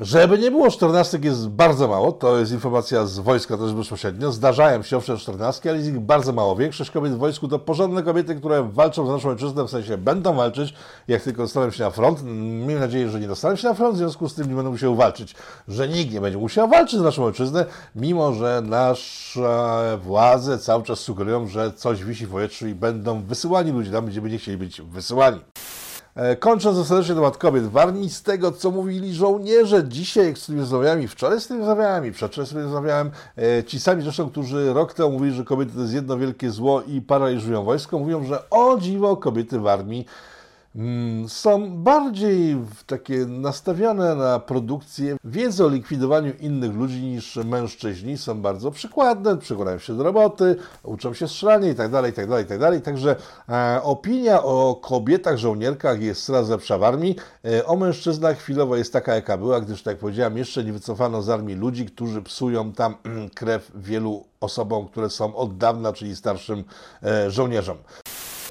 Żeby 0.00 0.38
nie 0.38 0.50
było 0.50 0.70
czternastek 0.70 1.24
jest 1.24 1.48
bardzo 1.48 1.88
mało, 1.88 2.12
to 2.12 2.38
jest 2.38 2.52
informacja 2.52 3.06
z 3.06 3.18
wojska 3.18 3.56
też 3.56 3.72
bezpośrednio. 3.72 4.32
Zdarzają 4.32 4.82
się 4.82 4.96
owszem 4.96 5.16
czternastki, 5.16 5.68
ale 5.68 5.78
jest 5.78 5.90
ich 5.90 6.00
bardzo 6.00 6.32
mało. 6.32 6.56
Większość 6.56 6.90
kobiet 6.90 7.12
w 7.12 7.18
wojsku 7.18 7.48
to 7.48 7.58
porządne 7.58 8.02
kobiety, 8.02 8.34
które 8.34 8.70
walczą 8.72 9.06
za 9.06 9.12
naszą 9.12 9.28
ojczyznę, 9.28 9.64
w 9.64 9.70
sensie 9.70 9.98
będą 9.98 10.34
walczyć, 10.34 10.74
jak 11.08 11.22
tylko 11.22 11.42
dostaną 11.42 11.70
się 11.70 11.82
na 11.82 11.90
front. 11.90 12.22
Miejmy 12.24 12.80
nadzieję, 12.80 13.08
że 13.08 13.20
nie 13.20 13.28
dostaną 13.28 13.56
się 13.56 13.68
na 13.68 13.74
front, 13.74 13.94
w 13.94 13.98
związku 13.98 14.28
z 14.28 14.34
tym 14.34 14.48
nie 14.48 14.54
będą 14.54 14.70
musiały 14.70 14.96
walczyć. 14.96 15.34
Że 15.68 15.88
nikt 15.88 16.12
nie 16.12 16.20
będzie 16.20 16.38
musiał 16.38 16.68
walczyć 16.68 16.98
za 16.98 17.04
naszą 17.04 17.24
ojczyznę, 17.24 17.66
mimo 17.96 18.32
że 18.32 18.62
nasze 18.64 19.98
władze 20.02 20.58
cały 20.58 20.82
czas 20.82 20.98
sugerują, 20.98 21.46
że 21.46 21.72
coś 21.72 22.04
wisi 22.04 22.26
w 22.26 22.30
powietrzu 22.30 22.68
i 22.68 22.74
będą 22.74 23.22
wysyłani 23.22 23.72
ludzie 23.72 23.90
tam, 23.90 24.06
gdzie 24.06 24.20
by 24.20 24.30
nie 24.30 24.38
chcieli 24.38 24.58
być 24.58 24.82
wysyłani. 24.82 25.40
E, 26.14 26.36
kończąc 26.36 26.78
ostatecznie 26.78 27.14
temat 27.14 27.38
kobiet 27.38 27.66
w 27.66 27.76
armii, 27.76 28.10
z 28.10 28.22
tego 28.22 28.52
co 28.52 28.70
mówili 28.70 29.14
żołnierze 29.14 29.88
dzisiaj, 29.88 30.36
z 30.36 30.42
którymi 30.42 30.60
rozmawiałem, 30.60 31.08
wczoraj 31.08 31.40
z 31.40 31.44
którymi 31.44 31.66
rozmawiałem, 31.66 32.12
przedwczoraj 32.12 32.46
z 32.46 32.48
którymi 32.48 32.72
rozmawiałem, 32.72 33.10
e, 33.38 33.64
ci 33.64 33.80
sami 33.80 34.02
zresztą, 34.02 34.30
którzy 34.30 34.72
rok 34.72 34.94
temu 34.94 35.10
mówili, 35.10 35.34
że 35.34 35.44
kobiety 35.44 35.72
to 35.74 35.80
jest 35.80 35.94
jedno 35.94 36.18
wielkie 36.18 36.50
zło 36.50 36.82
i 36.82 37.00
paraliżują 37.00 37.64
wojsko, 37.64 37.98
mówią, 37.98 38.24
że 38.24 38.50
o 38.50 38.78
dziwo 38.80 39.16
kobiety 39.16 39.58
w 39.58 39.66
armii 39.66 40.06
są 41.28 41.76
bardziej 41.82 42.56
takie 42.86 43.26
nastawione 43.26 44.14
na 44.14 44.38
produkcję. 44.38 45.16
Wiedzy 45.24 45.64
o 45.64 45.68
likwidowaniu 45.68 46.32
innych 46.40 46.74
ludzi 46.74 47.02
niż 47.02 47.36
mężczyźni 47.36 48.18
są 48.18 48.42
bardzo 48.42 48.70
przykładne, 48.70 49.38
przykładają 49.38 49.78
się 49.78 49.96
do 49.96 50.02
roboty, 50.02 50.56
uczą 50.82 51.14
się 51.14 51.28
strzelania 51.28 51.70
i 51.70 51.74
tak 51.74 51.90
dalej, 51.90 52.10
i 52.10 52.14
tak 52.14 52.28
dalej, 52.28 52.44
i 52.44 52.48
tak 52.48 52.58
dalej. 52.58 52.82
Także 52.82 53.16
e, 53.48 53.80
opinia 53.82 54.42
o 54.42 54.74
kobietach, 54.74 55.36
żołnierkach 55.36 56.02
jest 56.02 56.24
coraz 56.24 56.48
lepsza 56.48 56.78
w 56.78 56.84
armii. 56.84 57.16
E, 57.44 57.66
o 57.66 57.76
mężczyznach 57.76 58.38
chwilowo 58.38 58.76
jest 58.76 58.92
taka, 58.92 59.14
jaka 59.14 59.38
była, 59.38 59.60
gdyż, 59.60 59.82
tak 59.82 59.92
jak 59.92 60.00
powiedziałem, 60.00 60.38
jeszcze 60.38 60.64
nie 60.64 60.72
wycofano 60.72 61.22
z 61.22 61.28
armii 61.28 61.54
ludzi, 61.54 61.86
którzy 61.86 62.22
psują 62.22 62.72
tam 62.72 62.94
mm, 63.04 63.30
krew 63.38 63.72
wielu 63.74 64.24
osobom, 64.40 64.88
które 64.88 65.10
są 65.10 65.36
od 65.36 65.56
dawna, 65.56 65.92
czyli 65.92 66.16
starszym 66.16 66.64
e, 67.02 67.30
żołnierzom. 67.30 67.76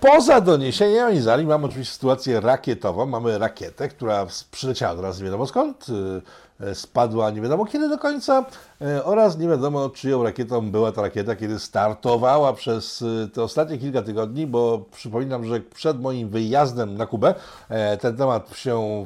Poza 0.02 0.42
doniesieniami 0.42 1.20
z 1.22 1.28
Armii 1.28 1.48
mamy 1.48 1.66
oczywiście 1.66 1.94
sytuację 1.94 2.40
rakietową. 2.40 3.06
Mamy 3.06 3.38
rakietę, 3.38 3.90
która 3.90 4.28
przyleciała 4.52 4.96
do 4.96 5.02
nas 5.02 5.18
nie 5.20 5.26
wiadomo 5.26 5.48
skąd, 5.48 5.86
y, 5.90 6.66
y, 6.66 6.76
spadła 6.76 7.32
nie 7.32 7.42
wiadomo 7.42 7.66
kiedy 7.66 7.90
do 7.90 7.98
końca 7.98 8.46
y, 8.82 9.04
oraz 9.04 9.38
nie 9.38 9.48
wiadomo 9.48 9.90
czyją 9.90 10.24
rakietą 10.24 10.72
była 10.72 10.92
ta 10.92 11.02
rakieta, 11.02 11.36
kiedy 11.36 11.60
startowała 11.60 12.54
przez 12.54 13.04
te 13.34 13.44
ostatnie 13.44 13.78
kilka 13.78 14.02
tygodni, 14.02 14.48
bo 14.48 14.86
przypominam, 14.92 15.46
że 15.46 15.60
przed 15.60 16.02
moim 16.02 16.30
wyjazdem 16.30 16.98
na 16.98 17.06
Kubę 17.06 17.34
e, 17.70 17.98
ten 17.98 18.18
temat 18.18 18.58
się 18.58 19.06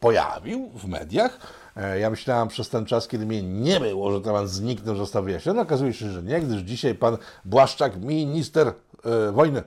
pojawił 0.00 0.70
w 0.74 0.88
mediach. 0.88 1.38
E, 1.76 1.98
Ja 1.98 2.10
myślałem 2.10 2.48
przez 2.48 2.68
ten 2.68 2.86
czas, 2.86 3.08
kiedy 3.08 3.26
mnie 3.26 3.42
nie 3.42 3.80
było, 3.80 4.12
że 4.12 4.20
temat 4.20 4.48
zniknął, 4.48 4.96
został 4.96 5.22
wyjaśniony. 5.22 5.60
Okazuje 5.60 5.92
się, 5.92 6.10
że 6.10 6.22
nie, 6.22 6.40
gdyż 6.40 6.60
dzisiaj 6.62 6.94
pan 6.94 7.16
Błaszczak, 7.44 7.96
minister 8.00 8.72
e, 9.04 9.32
wojny, 9.32 9.62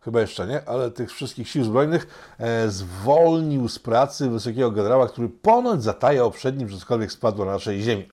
chyba 0.00 0.20
jeszcze 0.20 0.46
nie, 0.46 0.68
ale 0.68 0.90
tych 0.90 1.12
wszystkich 1.12 1.48
sił 1.48 1.64
zbrojnych 1.64 2.34
e, 2.38 2.70
zwolnił 2.70 3.68
z 3.68 3.78
pracy 3.78 4.30
wysokiego 4.30 4.70
generała, 4.70 5.08
który 5.08 5.28
ponoć 5.28 5.82
zatajał 5.82 6.30
przed 6.30 6.58
nim, 6.58 6.68
że 6.68 6.78
cokolwiek 6.78 7.12
spadło 7.12 7.44
na 7.44 7.52
naszej 7.52 7.82
ziemi. 7.82 8.08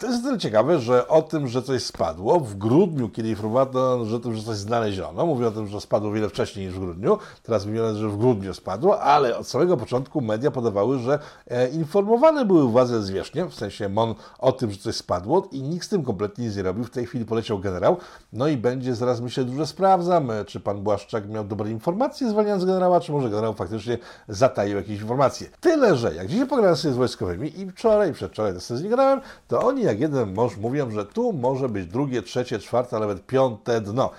To 0.00 0.06
jest 0.06 0.22
tyle 0.22 0.38
ciekawe, 0.38 0.78
że 0.78 1.08
o 1.08 1.22
tym, 1.22 1.48
że 1.48 1.62
coś 1.62 1.82
spadło 1.82 2.40
w 2.40 2.54
grudniu, 2.54 3.08
kiedy 3.08 3.28
informowano, 3.28 4.04
że 4.04 4.20
tym, 4.20 4.34
że 4.34 4.42
coś 4.42 4.56
znaleziono, 4.56 5.26
mówię 5.26 5.46
o 5.48 5.50
tym, 5.50 5.66
że 5.66 5.80
spadło 5.80 6.12
wiele 6.12 6.28
wcześniej 6.28 6.66
niż 6.66 6.74
w 6.74 6.80
grudniu, 6.80 7.18
teraz 7.42 7.66
mówiono, 7.66 7.98
że 7.98 8.08
w 8.08 8.18
grudniu 8.18 8.54
spadło, 8.54 9.00
ale 9.00 9.38
od 9.38 9.48
samego 9.48 9.76
początku 9.76 10.20
media 10.20 10.50
podawały, 10.50 10.98
że 10.98 11.18
e, 11.46 11.68
informowane 11.68 12.44
były 12.44 12.68
władze 12.68 13.02
zwierzchnie, 13.02 13.44
w 13.44 13.54
sensie 13.54 13.88
MON, 13.88 14.14
o 14.38 14.52
tym, 14.52 14.70
że 14.70 14.78
coś 14.78 14.96
spadło 14.96 15.48
i 15.52 15.62
nikt 15.62 15.86
z 15.86 15.88
tym 15.88 16.04
kompletnie 16.04 16.46
nic 16.46 16.56
nie 16.56 16.62
robił. 16.62 16.84
W 16.84 16.90
tej 16.90 17.06
chwili 17.06 17.24
poleciał 17.24 17.58
generał, 17.58 17.96
no 18.32 18.48
i 18.48 18.56
będzie 18.56 18.94
zaraz 18.94 19.20
myślę, 19.20 19.44
że 19.56 19.66
sprawdzam, 19.66 20.30
e, 20.30 20.44
czy 20.44 20.60
pan 20.60 20.82
Błaszczak 20.82 21.28
miał 21.28 21.44
dobre 21.44 21.70
informacje 21.70 22.30
zwalniając 22.30 22.64
generała, 22.64 23.00
czy 23.00 23.12
może 23.12 23.30
generał 23.30 23.54
faktycznie 23.54 23.98
zataił 24.28 24.76
jakieś 24.76 25.00
informacje. 25.00 25.48
Tyle, 25.60 25.96
że 25.96 26.14
jak 26.14 26.28
dzisiaj 26.28 26.46
pogadałem 26.46 26.76
sobie 26.76 26.94
z 26.94 26.96
wojskowymi 26.96 27.60
i 27.60 27.70
wczoraj, 27.70 28.12
przedwczoraj 28.12 28.54
też 28.54 28.62
z 28.62 28.70
nimi 28.70 28.90
gadałem, 28.90 29.20
to 29.48 29.62
oni 29.62 29.87
jak 29.88 30.00
jeden 30.00 30.34
mąż 30.34 30.56
mówią, 30.56 30.90
że 30.90 31.04
tu 31.06 31.32
może 31.32 31.68
być 31.68 31.86
drugie, 31.86 32.22
trzecie, 32.22 32.58
czwarte, 32.58 32.98
nawet 32.98 33.26
piąte 33.26 33.80
dno. 33.80 34.10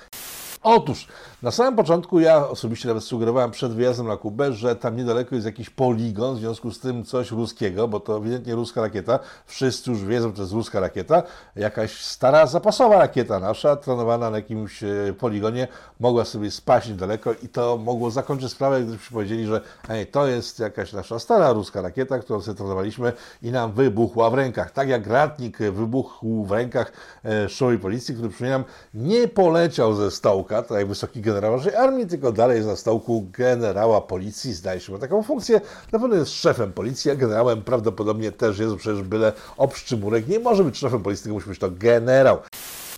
Otóż, 0.63 1.07
na 1.41 1.51
samym 1.51 1.75
początku 1.75 2.19
ja 2.19 2.47
osobiście 2.47 2.87
nawet 2.87 3.03
sugerowałem 3.03 3.51
przed 3.51 3.73
wyjazdem 3.73 4.07
na 4.07 4.17
Kubę, 4.17 4.53
że 4.53 4.75
tam 4.75 4.95
niedaleko 4.95 5.35
jest 5.35 5.45
jakiś 5.45 5.69
poligon, 5.69 6.35
w 6.35 6.39
związku 6.39 6.71
z 6.71 6.79
tym 6.79 7.03
coś 7.03 7.31
ruskiego, 7.31 7.87
bo 7.87 7.99
to 7.99 8.17
ewidentnie 8.17 8.55
ruska 8.55 8.81
rakieta. 8.81 9.19
Wszyscy 9.45 9.91
już 9.91 10.03
wiedzą, 10.03 10.27
że 10.27 10.33
to 10.33 10.41
jest 10.41 10.53
ruska 10.53 10.79
rakieta. 10.79 11.23
Jakaś 11.55 12.01
stara, 12.01 12.47
zapasowa 12.47 12.97
rakieta 12.97 13.39
nasza, 13.39 13.75
trenowana 13.75 14.29
na 14.29 14.37
jakimś 14.37 14.83
e, 14.83 14.87
poligonie, 15.19 15.67
mogła 15.99 16.25
sobie 16.25 16.51
spaść 16.51 16.89
niedaleko 16.89 17.33
i 17.43 17.49
to 17.49 17.77
mogło 17.77 18.11
zakończyć 18.11 18.51
sprawę, 18.51 18.81
gdybyśmy 18.81 19.13
powiedzieli, 19.13 19.45
że 19.45 19.61
ej, 19.89 20.07
to 20.07 20.27
jest 20.27 20.59
jakaś 20.59 20.93
nasza 20.93 21.19
stara 21.19 21.51
ruska 21.51 21.81
rakieta, 21.81 22.19
którą 22.19 22.41
sobie 22.41 22.57
trenowaliśmy 22.57 23.13
i 23.41 23.51
nam 23.51 23.71
wybuchła 23.71 24.29
w 24.29 24.33
rękach. 24.33 24.71
Tak 24.71 24.89
jak 24.89 25.03
gratnik 25.03 25.57
wybuchł 25.57 26.43
w 26.45 26.51
rękach 26.51 26.91
e, 27.23 27.77
policji, 27.81 28.13
który 28.13 28.29
przypominam, 28.29 28.63
nie 28.93 29.27
poleciał 29.27 29.93
ze 29.93 30.11
stołka, 30.11 30.61
tak 30.61 30.77
jak 30.77 30.87
wysoki 30.87 31.21
generał 31.29 31.57
naszej 31.57 31.75
armii, 31.75 32.07
tylko 32.07 32.31
dalej 32.31 32.55
jest 32.55 32.67
na 32.67 32.75
stołku 32.75 33.25
generała 33.37 34.01
policji, 34.01 34.53
zdaje 34.53 34.79
się, 34.79 34.93
ma 34.93 34.99
taką 34.99 35.23
funkcję. 35.23 35.61
Na 35.91 35.99
pewno 35.99 36.15
jest 36.15 36.31
szefem 36.31 36.73
policji, 36.73 37.11
a 37.11 37.15
generałem 37.15 37.61
prawdopodobnie 37.61 38.31
też 38.31 38.59
jest, 38.59 38.75
przecież 38.75 39.03
byle 39.03 39.33
obszczymurek 39.57 40.27
nie 40.27 40.39
może 40.39 40.63
być 40.63 40.77
szefem 40.77 41.03
policji, 41.03 41.23
tylko 41.23 41.35
musi 41.35 41.49
być 41.49 41.59
to 41.59 41.71
generał. 41.71 42.37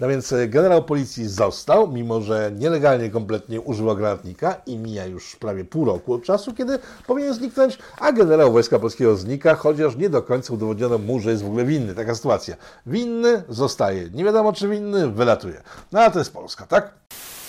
No 0.01 0.07
więc 0.07 0.33
e, 0.33 0.47
generał 0.47 0.83
policji 0.83 1.27
został, 1.27 1.91
mimo 1.91 2.21
że 2.21 2.51
nielegalnie 2.55 3.09
kompletnie 3.09 3.61
używał 3.61 3.95
granatnika 3.95 4.55
i 4.65 4.77
mija 4.77 5.05
już 5.05 5.35
prawie 5.35 5.65
pół 5.65 5.85
roku 5.85 6.13
od 6.13 6.23
czasu, 6.23 6.53
kiedy 6.53 6.79
powinien 7.07 7.33
zniknąć, 7.33 7.77
a 8.00 8.11
generał 8.11 8.51
Wojska 8.51 8.79
Polskiego 8.79 9.15
znika, 9.15 9.55
chociaż 9.55 9.95
nie 9.95 10.09
do 10.09 10.21
końca 10.21 10.53
udowodniono 10.53 10.97
mu, 10.97 11.19
że 11.19 11.31
jest 11.31 11.43
w 11.43 11.47
ogóle 11.47 11.65
winny. 11.65 11.95
Taka 11.95 12.15
sytuacja. 12.15 12.55
Winny 12.85 13.43
zostaje. 13.50 14.09
Nie 14.09 14.23
wiadomo, 14.23 14.53
czy 14.53 14.67
winny 14.67 15.11
wylatuje. 15.11 15.61
No 15.91 16.00
ale 16.00 16.11
to 16.11 16.19
jest 16.19 16.33
Polska, 16.33 16.67
tak? 16.67 16.93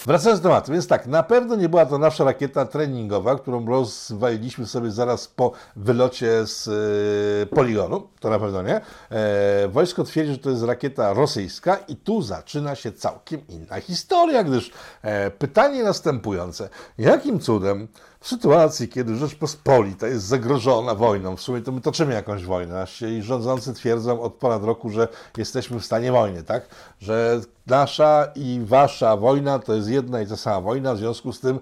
Wracając 0.07 0.41
do 0.41 0.49
tematu, 0.49 0.73
więc 0.73 0.87
tak, 0.87 1.07
na 1.07 1.23
pewno 1.23 1.57
nie 1.57 1.69
była 1.69 1.87
to 1.87 1.99
nasza 1.99 2.25
rakieta 2.25 2.67
treningowa, 2.67 3.37
którą 3.37 3.67
rozwaliliśmy 3.67 4.67
sobie 4.67 4.91
zaraz 4.91 5.29
po 5.29 5.53
wylocie 5.77 6.47
z 6.47 6.69
e, 6.69 7.47
poligonu, 7.47 8.09
to 8.21 8.31
na 8.31 8.39
pewno 8.39 8.63
nie. 8.63 8.81
E, 9.11 9.69
wojsko 9.69 10.05
twierdzi, 10.05 10.33
że 10.33 10.39
to 10.39 10.51
jest 10.51 10.63
rakieta 10.63 11.13
rosyjska 11.13 11.77
i 11.77 11.97
tu 11.97 12.23
zaczyna 12.23 12.75
się 12.75 12.93
całkiem 12.93 13.41
inna 13.49 13.81
historia, 13.81 14.45
gdyż 14.45 14.71
e, 15.03 15.31
pytanie 15.31 15.85
następujące, 15.85 16.69
jakim 16.99 17.41
cudem 17.41 17.89
w 18.23 18.29
sytuacji, 18.29 18.89
kiedy 18.89 19.17
Rzeczpospolita 19.17 20.07
jest 20.07 20.25
zagrożona 20.25 20.95
wojną, 20.95 21.37
w 21.37 21.41
sumie 21.41 21.61
to 21.61 21.73
my 21.73 21.81
toczymy 21.81 22.15
jakąś 22.15 22.45
wojnę, 22.45 22.87
i 23.09 23.23
rządzący 23.23 23.75
twierdzą 23.75 24.21
od 24.21 24.35
ponad 24.35 24.65
roku, 24.65 24.91
że 24.91 25.09
jesteśmy 25.37 25.81
w 25.81 25.85
stanie 25.85 26.13
wojny, 26.13 26.43
tak? 26.43 26.67
Że 27.01 27.41
nasza 27.67 28.29
i 28.35 28.61
wasza 28.65 29.17
wojna 29.17 29.59
to 29.59 29.75
jest 29.75 29.89
jedna 29.89 30.21
i 30.21 30.27
ta 30.27 30.37
sama 30.37 30.61
wojna, 30.61 30.95
w 30.95 30.99
związku 30.99 31.33
z 31.33 31.41
tym 31.41 31.61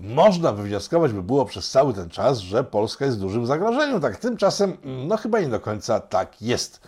można 0.00 0.52
wywnioskować 0.52 1.12
by 1.12 1.22
było 1.22 1.44
przez 1.44 1.70
cały 1.70 1.94
ten 1.94 2.08
czas, 2.08 2.38
że 2.38 2.64
Polska 2.64 3.04
jest 3.04 3.18
w 3.18 3.20
dużym 3.20 3.46
zagrożeniu. 3.46 4.00
Tak, 4.00 4.16
tymczasem, 4.16 4.76
no 4.84 5.16
chyba 5.16 5.40
nie 5.40 5.48
do 5.48 5.60
końca 5.60 6.00
tak 6.00 6.42
jest. 6.42 6.80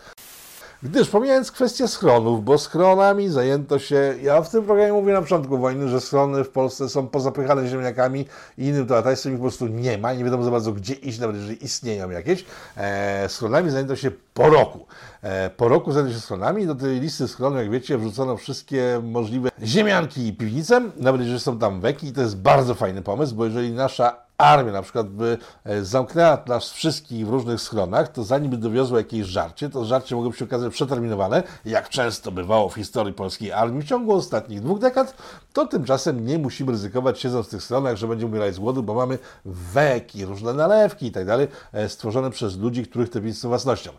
Gdyż 0.85 1.09
pomijając 1.09 1.53
kwestię 1.53 1.89
schronów, 1.89 2.45
bo 2.45 2.59
schronami 2.59 3.29
zajęto 3.29 3.79
się, 3.79 4.15
ja 4.23 4.43
w 4.43 4.51
tym 4.51 4.65
programie 4.65 4.93
mówię 4.93 5.13
na 5.13 5.23
początku 5.23 5.59
wojny, 5.59 5.89
że 5.89 6.01
schrony 6.01 6.45
w 6.45 6.51
Polsce 6.51 6.89
są 6.89 7.07
pozapychane 7.07 7.69
ziemniakami 7.69 8.27
i 8.59 8.67
innym 8.67 8.87
towarzystwem 8.87 9.33
ich 9.33 9.39
po 9.39 9.43
prostu 9.43 9.67
nie 9.67 9.99
ma, 9.99 10.13
nie 10.13 10.25
wiadomo 10.25 10.45
za 10.45 10.51
bardzo 10.51 10.73
gdzie 10.73 10.95
iść, 10.95 11.19
nawet 11.19 11.37
jeżeli 11.37 11.65
istnieją 11.65 12.11
jakieś. 12.11 12.45
E, 12.77 13.29
schronami 13.29 13.71
zajęto 13.71 13.97
się 13.97 14.11
po 14.35 14.51
roku. 14.51 14.87
E, 15.23 15.51
po 15.51 15.69
roku 15.69 15.93
zajęto 15.93 16.15
się 16.15 16.21
schronami, 16.21 16.67
do 16.67 16.75
tej 16.75 17.01
listy 17.01 17.29
schronów, 17.29 17.59
jak 17.59 17.71
wiecie, 17.71 17.99
wrzucono 17.99 18.37
wszystkie 18.37 19.01
możliwe 19.03 19.51
ziemianki 19.63 20.27
i 20.27 20.33
piwnice, 20.33 20.81
nawet 20.97 21.21
jeżeli 21.21 21.41
są 21.41 21.59
tam 21.59 21.81
weki 21.81 22.07
i 22.07 22.13
to 22.13 22.21
jest 22.21 22.37
bardzo 22.37 22.75
fajny 22.75 23.03
pomysł, 23.03 23.35
bo 23.35 23.45
jeżeli 23.45 23.73
nasza 23.73 24.22
armia 24.39 24.73
na 24.73 24.83
przykład 24.83 25.09
by 25.09 25.39
e, 25.65 25.85
zamknęła 25.85 26.39
nas 26.47 26.71
wszystkich 26.71 27.27
w 27.27 27.31
różnych 27.31 27.61
schronach, 27.61 28.09
to 28.09 28.25
zanim 28.25 28.51
by 28.51 28.57
dowiozło 28.57 28.99
jakieś 28.99 29.27
żarcie, 29.27 29.71
to 29.71 29.85
żarcie 29.85 30.15
mogłoby 30.15 30.37
się 30.37 30.45
okazać 30.45 30.73
przeterminowane, 30.73 31.43
jak 31.65 31.89
często 31.89 32.33
bywało 32.33 32.69
w 32.69 32.75
historii 32.75 33.13
polskiej 33.13 33.53
armii 33.53 33.83
w 33.83 33.89
ciągu 33.89 34.13
ostatnich 34.13 34.61
dwóch 34.61 34.79
dekad, 34.79 35.17
to 35.53 35.67
tymczasem 35.67 36.27
nie 36.27 36.39
musimy 36.39 36.73
ryzykować 36.73 37.21
siedząc 37.21 37.47
w 37.47 37.51
tych 37.51 37.63
stronach, 37.63 37.97
że 37.97 38.09
będziemy 38.09 38.31
umierać 38.31 38.55
z 38.55 38.59
głodu, 38.59 38.83
bo 38.83 38.95
mamy 38.95 39.19
weki, 39.45 40.25
różne 40.25 40.55
nalewki 40.55 41.07
i 41.07 41.13
tak 41.13 41.27
dalej, 41.27 41.49
e, 41.73 41.89
stworzone 41.89 42.31
przez 42.31 42.59
ludzi, 42.59 42.87
których 42.87 43.11
te 43.11 43.35
są 43.35 43.49
własnością. 43.49 43.91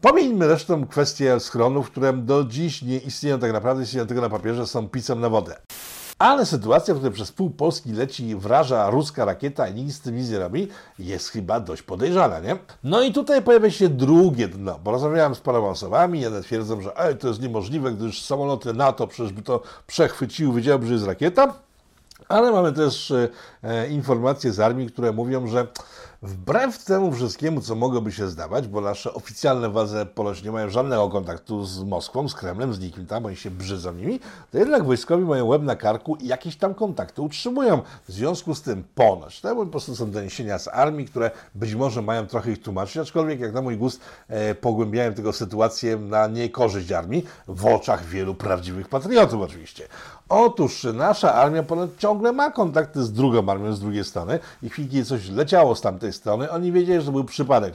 Pomijmy 0.00 0.46
zresztą 0.46 0.86
kwestię 0.86 1.40
schronów, 1.40 1.90
które 1.90 2.12
do 2.12 2.44
dziś 2.44 2.82
nie 2.82 2.98
istnieją 2.98 3.38
tak 3.38 3.52
naprawdę, 3.52 3.82
istnieją 3.82 4.06
tylko 4.06 4.22
na 4.22 4.30
papierze, 4.30 4.66
są 4.66 4.88
pisem 4.88 5.20
na 5.20 5.28
wodę. 5.28 5.56
Ale 6.18 6.46
sytuacja, 6.46 6.94
w 6.94 6.96
której 6.96 7.14
przez 7.14 7.32
pół 7.32 7.50
Polski 7.50 7.92
leci 7.92 8.36
wraża 8.36 8.90
ruska 8.90 9.24
rakieta 9.24 9.68
i 9.68 9.74
nikt 9.74 9.94
z 9.94 10.00
tym 10.00 10.16
nic 10.16 10.30
nie 10.30 10.38
robi, 10.38 10.68
jest 10.98 11.28
chyba 11.28 11.60
dość 11.60 11.82
podejrzana, 11.82 12.40
nie? 12.40 12.56
No 12.84 13.02
i 13.02 13.12
tutaj 13.12 13.42
pojawia 13.42 13.70
się 13.70 13.88
drugie 13.88 14.48
dno, 14.48 14.78
bo 14.84 14.90
rozmawiałem 14.90 15.34
z 15.34 15.40
paroma 15.40 15.68
osobami, 15.68 16.20
jeden 16.20 16.42
twierdzą, 16.42 16.80
że 16.80 17.16
to 17.20 17.28
jest 17.28 17.42
niemożliwe, 17.42 17.92
gdyż 17.92 18.22
samoloty 18.22 18.74
NATO 18.74 19.06
przecież 19.06 19.32
by 19.32 19.42
to 19.42 19.62
przechwyciły, 19.86 20.54
wiedziałby, 20.54 20.86
że 20.86 20.92
jest 20.92 21.06
rakieta. 21.06 21.54
Ale 22.28 22.52
mamy 22.52 22.72
też 22.72 23.12
e, 23.62 23.88
informacje 23.88 24.52
z 24.52 24.60
armii, 24.60 24.86
które 24.86 25.12
mówią, 25.12 25.46
że 25.46 25.66
Wbrew 26.24 26.84
temu 26.84 27.12
wszystkiemu, 27.12 27.60
co 27.60 27.74
mogłoby 27.74 28.12
się 28.12 28.28
zdawać, 28.28 28.68
bo 28.68 28.80
nasze 28.80 29.14
oficjalne 29.14 29.68
władze 29.68 30.06
ponoć 30.06 30.42
nie 30.42 30.52
mają 30.52 30.70
żadnego 30.70 31.08
kontaktu 31.08 31.64
z 31.64 31.82
Moskwą, 31.82 32.28
z 32.28 32.34
Kremlem, 32.34 32.74
z 32.74 32.80
nikim 32.80 33.06
tam, 33.06 33.26
oni 33.26 33.36
się 33.36 33.50
brzydzą 33.50 33.92
nimi, 33.92 34.20
to 34.52 34.58
jednak 34.58 34.84
wojskowi 34.84 35.24
mają 35.24 35.46
łeb 35.46 35.62
na 35.62 35.76
karku 35.76 36.16
i 36.16 36.26
jakieś 36.26 36.56
tam 36.56 36.74
kontakty 36.74 37.22
utrzymują. 37.22 37.82
W 38.08 38.12
związku 38.12 38.54
z 38.54 38.62
tym 38.62 38.84
ponoć, 38.94 39.40
to 39.40 39.56
po 39.56 39.66
prostu 39.66 39.96
są 39.96 40.10
doniesienia 40.10 40.58
z 40.58 40.68
armii, 40.68 41.06
które 41.06 41.30
być 41.54 41.74
może 41.74 42.02
mają 42.02 42.26
trochę 42.26 42.52
ich 42.52 42.62
tłumaczyć, 42.62 42.96
aczkolwiek 42.96 43.40
jak 43.40 43.52
na 43.52 43.62
mój 43.62 43.76
gust 43.76 44.00
e, 44.28 44.54
pogłębiają 44.54 45.14
tego 45.14 45.32
sytuację 45.32 45.96
na 45.96 46.26
niekorzyść 46.26 46.92
armii, 46.92 47.24
w 47.48 47.66
oczach 47.66 48.04
wielu 48.04 48.34
prawdziwych 48.34 48.88
patriotów 48.88 49.42
oczywiście. 49.42 49.88
Otóż 50.28 50.86
nasza 50.94 51.34
armia 51.34 51.62
ponad 51.62 51.90
ciągle 51.98 52.32
ma 52.32 52.50
kontakty 52.50 53.02
z 53.02 53.12
drugą 53.12 53.48
armią 53.48 53.72
z 53.72 53.80
drugiej 53.80 54.04
strony 54.04 54.38
i 54.62 54.70
kiedy 54.70 55.04
coś 55.04 55.28
leciało 55.28 55.74
z 55.74 55.80
tamtej 55.80 56.13
strony, 56.14 56.50
oni 56.50 56.72
wiedzieli, 56.72 57.00
że 57.00 57.06
to 57.06 57.12
był 57.12 57.24
przypadek. 57.24 57.74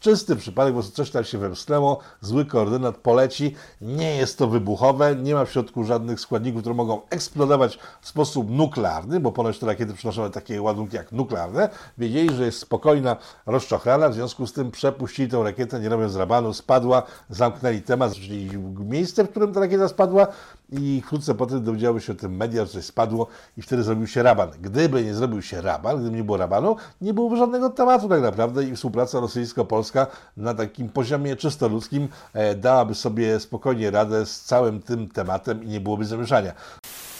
Czysty 0.00 0.36
przypadek, 0.36 0.74
bo 0.74 0.82
coś 0.82 1.10
tam 1.10 1.24
się 1.24 1.38
wymsknęło, 1.38 1.98
zły 2.20 2.44
koordynat 2.44 2.96
poleci, 2.96 3.54
nie 3.80 4.16
jest 4.16 4.38
to 4.38 4.46
wybuchowe, 4.46 5.16
nie 5.16 5.34
ma 5.34 5.44
w 5.44 5.50
środku 5.50 5.84
żadnych 5.84 6.20
składników, 6.20 6.60
które 6.60 6.74
mogą 6.74 7.00
eksplodować 7.10 7.78
w 8.00 8.08
sposób 8.08 8.50
nuklearny, 8.50 9.20
bo 9.20 9.32
ponoć 9.32 9.58
te 9.58 9.66
rakiety 9.66 9.94
przynoszą 9.94 10.30
takie 10.30 10.62
ładunki 10.62 10.96
jak 10.96 11.12
nuklearne. 11.12 11.68
Wiedzieli, 11.98 12.36
że 12.36 12.44
jest 12.44 12.58
spokojna, 12.58 13.16
rozczochrana, 13.46 14.08
w 14.08 14.14
związku 14.14 14.46
z 14.46 14.52
tym 14.52 14.70
przepuścili 14.70 15.28
tę 15.28 15.42
rakietę, 15.42 15.80
nie 15.80 15.88
robiąc 15.88 16.16
rabanu, 16.16 16.54
spadła, 16.54 17.02
zamknęli 17.30 17.82
temat, 17.82 18.14
czyli 18.14 18.50
miejsce, 18.78 19.24
w 19.24 19.30
którym 19.30 19.52
ta 19.52 19.60
rakieta 19.60 19.88
spadła 19.88 20.26
i 20.72 21.02
wkrótce 21.04 21.34
potem 21.34 21.64
dowiedziały 21.64 22.00
się 22.00 22.12
o 22.12 22.16
tym 22.16 22.36
media, 22.36 22.64
że 22.64 22.72
coś 22.72 22.84
spadło 22.84 23.26
i 23.56 23.62
wtedy 23.62 23.82
zrobił 23.82 24.06
się 24.06 24.22
raban. 24.22 24.50
Gdyby 24.60 25.04
nie 25.04 25.14
zrobił 25.14 25.42
się 25.42 25.60
raban, 25.60 26.00
gdyby 26.00 26.16
nie 26.16 26.24
było 26.24 26.36
rabanu, 26.36 26.76
nie 27.00 27.14
byłoby 27.14 27.36
żadnego 27.36 27.70
tematu 27.70 28.08
tak 28.08 28.22
naprawdę 28.22 28.64
i 28.64 28.76
współpraca 28.76 29.20
rosyjsko-polska 29.20 30.06
na 30.36 30.54
takim 30.54 30.88
poziomie 30.88 31.36
czysto 31.36 31.68
ludzkim 31.68 32.08
e, 32.32 32.54
dałaby 32.54 32.94
sobie 32.94 33.40
spokojnie 33.40 33.90
radę 33.90 34.26
z 34.26 34.40
całym 34.42 34.82
tym 34.82 35.08
tematem 35.08 35.64
i 35.64 35.68
nie 35.68 35.80
byłoby 35.80 36.04
zamieszania. 36.04 36.52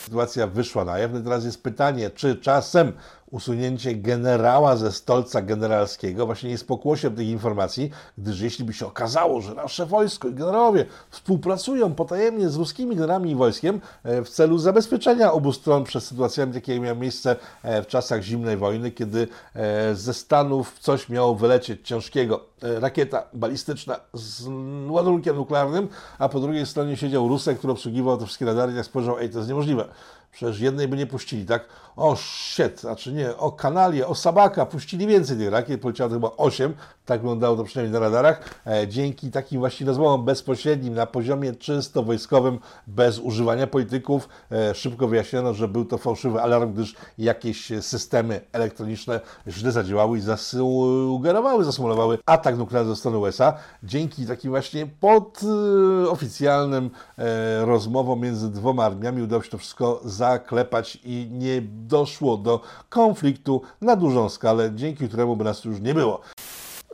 Sytuacja 0.05 0.47
wyszła 0.47 0.85
na 0.85 0.99
jaw. 0.99 1.13
No 1.13 1.19
i 1.19 1.23
teraz 1.23 1.45
jest 1.45 1.63
pytanie, 1.63 2.11
czy 2.11 2.37
czasem 2.37 2.93
usunięcie 3.31 3.95
generała 3.95 4.77
ze 4.77 4.93
stolca 4.93 5.43
generalskiego 5.43 6.27
właśnie 6.27 6.47
nie 6.47 6.53
jest 6.53 6.67
pokłosiem 6.67 7.17
tych 7.17 7.29
informacji, 7.29 7.91
gdyż 8.19 8.41
jeśli 8.41 8.65
by 8.65 8.73
się 8.73 8.87
okazało, 8.87 9.41
że 9.41 9.55
nasze 9.55 9.87
wojsko 9.87 10.29
i 10.29 10.35
generałowie 10.35 10.87
współpracują 11.11 11.95
potajemnie 11.95 12.49
z 12.49 12.57
ruskimi 12.57 12.97
generami 12.97 13.31
i 13.31 13.35
wojskiem 13.35 13.81
e, 14.05 14.23
w 14.23 14.31
celu 14.31 14.59
zabezpieczenia 14.59 15.33
obu 15.33 15.53
stron 15.53 15.85
przed 15.85 16.05
sytuacjami, 16.05 16.55
jakie 16.55 16.81
miały 16.81 16.99
miejsce 16.99 17.37
e, 17.63 17.83
w 17.83 17.87
czasach 17.87 18.23
zimnej 18.23 18.57
wojny, 18.57 18.91
kiedy 18.91 19.29
e, 19.55 19.95
ze 19.95 20.15
Stanów 20.15 20.79
coś 20.79 21.09
miało 21.09 21.35
wylecieć 21.35 21.89
ciężkiego, 21.89 22.45
rakieta 22.63 23.23
balistyczna 23.33 23.97
z 24.13 24.47
ładunkiem 24.89 25.37
nuklearnym, 25.37 25.89
a 26.19 26.29
po 26.29 26.41
drugiej 26.41 26.67
stronie 26.67 26.97
siedział 26.97 27.29
Rusek, 27.29 27.59
który 27.59 27.73
obsługiwał 27.73 28.17
te 28.17 28.27
wszystkie 28.27 28.45
radary, 28.45 28.73
jak 28.73 28.87
spojrzał, 28.87 29.19
ej, 29.19 29.31
to 29.31 29.39
jest 29.39 29.49
niemożliwe. 29.49 29.85
Przecież 30.33 30.61
jednej 30.61 30.89
by 30.89 30.97
nie 30.97 31.07
puścili, 31.07 31.47
tak? 31.47 31.69
O 31.97 32.17
shit, 32.17 32.81
znaczy 32.81 33.13
nie, 33.13 33.37
o 33.37 33.53
Kanalie, 33.53 34.07
o 34.07 34.15
Sabaka 34.15 34.67
puścili 34.67 35.07
więcej 35.07 35.37
tych 35.37 35.51
rakiet, 35.51 35.81
poleciało 35.81 36.11
chyba 36.11 36.31
8, 36.37 36.75
tak 37.07 37.21
wyglądało 37.21 37.57
to 37.57 37.65
przynajmniej 37.65 37.93
na 37.93 38.01
radarach, 38.01 38.41
e, 38.67 38.89
dzięki 38.89 39.31
takim 39.31 39.59
właśnie 39.59 39.87
rozmowom 39.87 40.25
bezpośrednim 40.25 40.95
na 40.95 41.07
poziomie 41.07 41.53
czysto 41.53 42.03
wojskowym, 42.03 42.59
bez 42.87 43.19
używania 43.19 43.67
polityków, 43.67 44.29
e, 44.53 44.75
szybko 44.75 45.09
wyjaśniono, 45.09 45.55
że 45.55 45.69
był 45.69 45.85
to 45.85 45.99
fałszywy 45.99 46.41
alarm, 46.43 46.73
gdyż 46.73 46.95
jakieś 47.19 47.73
systemy 47.81 48.41
elektroniczne 48.53 49.21
źle 49.49 49.73
zadziałały 49.73 50.19
i 50.19 50.21
zasugerowały, 50.21 51.65
zasymulowały 51.65 52.19
atak 52.27 52.57
nuklearny 52.57 52.91
ze 52.91 52.97
strony 52.97 53.19
USA, 53.19 53.55
dzięki 53.83 54.27
takim 54.27 54.51
właśnie 54.51 54.87
podoficjalnym 55.01 56.91
e, 57.19 57.65
rozmowom 57.65 58.21
między 58.21 58.51
dwoma 58.51 58.85
armiami 58.85 59.23
udało 59.23 59.43
się 59.43 59.51
to 59.51 59.59
wszystko 59.59 60.01
zaklepać 60.21 60.99
i 61.05 61.29
nie 61.31 61.63
doszło 61.63 62.37
do 62.37 62.61
konfliktu 62.89 63.63
na 63.81 63.97
dużą 63.97 64.29
skalę, 64.29 64.71
dzięki 64.75 65.09
któremu 65.09 65.37
by 65.37 65.45
nas 65.45 65.65
już 65.65 65.81
nie 65.81 65.95
było. 65.95 66.21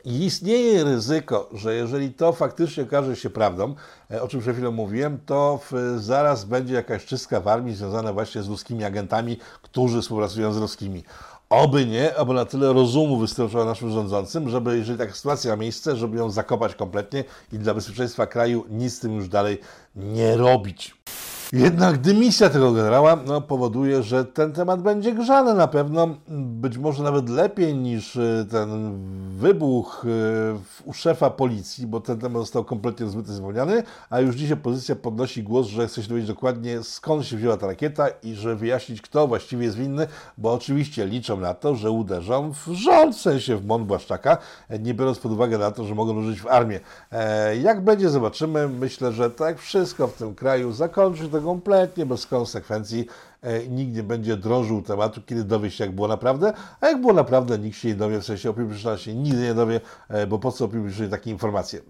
Istnieje 0.05 0.83
ryzyko, 0.83 1.49
że 1.53 1.75
jeżeli 1.75 2.13
to 2.13 2.33
faktycznie 2.33 2.83
okaże 2.83 3.15
się 3.15 3.29
prawdą, 3.29 3.75
e, 4.11 4.21
o 4.21 4.27
czym 4.27 4.39
przed 4.39 4.55
chwilą 4.55 4.71
mówiłem, 4.71 5.19
to 5.25 5.59
zaraz 5.97 6.45
będzie 6.45 6.73
jakaś 6.73 7.05
czystka 7.05 7.41
w 7.41 7.47
armii 7.47 7.75
związana 7.75 8.13
właśnie 8.13 8.43
z 8.43 8.47
ruskimi 8.47 8.83
agentami, 8.83 9.37
którzy 9.61 10.01
współpracują 10.01 10.53
z 10.53 10.57
ruskimi. 10.57 11.03
Oby 11.49 11.85
nie, 11.85 12.15
oby 12.15 12.33
na 12.33 12.45
tyle 12.45 12.73
rozumu 12.73 13.17
wystarczyło 13.17 13.65
naszym 13.65 13.91
rządzącym, 13.91 14.49
żeby, 14.49 14.77
jeżeli 14.77 14.97
taka 14.97 15.13
sytuacja 15.13 15.51
ma 15.51 15.61
miejsce, 15.61 15.95
żeby 15.95 16.17
ją 16.17 16.29
zakopać 16.29 16.75
kompletnie 16.75 17.23
i 17.53 17.59
dla 17.59 17.73
bezpieczeństwa 17.73 18.27
kraju 18.27 18.65
nic 18.69 18.93
z 18.93 18.99
tym 18.99 19.15
już 19.15 19.29
dalej 19.29 19.59
nie 19.95 20.37
robić. 20.37 20.96
Jednak 21.53 21.97
dymisja 21.97 22.49
tego 22.49 22.71
generała 22.71 23.15
no, 23.15 23.41
powoduje, 23.41 24.03
że 24.03 24.25
ten 24.25 24.53
temat 24.53 24.81
będzie 24.81 25.13
grzany 25.13 25.53
na 25.53 25.67
pewno, 25.67 26.09
być 26.29 26.77
może 26.77 27.03
nawet 27.03 27.29
lepiej 27.29 27.75
niż 27.75 28.15
y, 28.15 28.47
ten 28.51 28.99
wybuch 29.37 30.05
y, 30.05 30.85
u 30.85 30.93
szefa 30.93 31.29
policji, 31.29 31.87
bo 31.87 32.01
ten 32.01 32.19
temat 32.19 32.41
został 32.41 32.63
kompletnie 32.63 33.05
rozmyty, 33.05 33.33
zapomniany, 33.33 33.83
a 34.09 34.19
już 34.19 34.35
dzisiaj 34.35 34.53
opozycja 34.53 34.95
podnosi 34.95 35.43
głos, 35.43 35.67
że 35.67 35.87
chce 35.87 36.03
się 36.03 36.09
dowiedzieć 36.09 36.27
dokładnie 36.27 36.83
skąd 36.83 37.25
się 37.25 37.37
wzięła 37.37 37.57
ta 37.57 37.67
rakieta 37.67 38.07
i 38.23 38.35
że 38.35 38.55
wyjaśnić 38.55 39.01
kto 39.01 39.27
właściwie 39.27 39.65
jest 39.65 39.77
winny, 39.77 40.07
bo 40.37 40.53
oczywiście 40.53 41.05
liczą 41.05 41.39
na 41.39 41.53
to, 41.53 41.75
że 41.75 41.91
uderzą 41.91 42.53
w 42.53 42.67
rząd, 42.71 43.15
w 43.15 43.21
sensie 43.21 43.57
w 43.57 43.65
Mon 43.65 43.85
Błaszczaka, 43.85 44.37
nie 44.79 44.93
biorąc 44.93 45.19
pod 45.19 45.31
uwagę 45.31 45.57
na 45.57 45.71
to, 45.71 45.83
że 45.83 45.95
mogą 45.95 46.17
użyć 46.17 46.41
w 46.41 46.47
armię. 46.47 46.79
E, 47.11 47.57
jak 47.57 47.83
będzie, 47.83 48.09
zobaczymy. 48.09 48.67
Myślę, 48.67 49.11
że 49.11 49.31
tak 49.31 49.59
wszystko 49.59 50.07
w 50.07 50.13
tym 50.13 50.35
kraju 50.35 50.71
zakończy 50.71 51.27
to 51.39 51.45
kompletnie 51.45 52.05
bez 52.05 52.25
konsekwencji. 52.25 53.05
E, 53.41 53.67
nikt 53.67 53.95
nie 53.95 54.03
będzie 54.03 54.37
drążył 54.37 54.81
tematu, 54.81 55.21
kiedy 55.25 55.43
dowie 55.43 55.71
się, 55.71 55.83
jak 55.83 55.95
było 55.95 56.07
naprawdę, 56.07 56.53
a 56.81 56.87
jak 56.87 57.01
było 57.01 57.13
naprawdę, 57.13 57.59
nikt 57.59 57.77
się 57.77 57.87
nie 57.87 57.95
dowie, 57.95 58.19
w 58.19 58.25
sensie 58.25 58.49
opinia 58.49 58.97
się 58.97 59.15
nigdy 59.15 59.41
nie 59.41 59.53
dowie, 59.53 59.81
e, 60.09 60.27
bo 60.27 60.39
po 60.39 60.51
co 60.51 60.65
opinia 60.65 61.09
takie 61.11 61.31
informacje. 61.31 61.81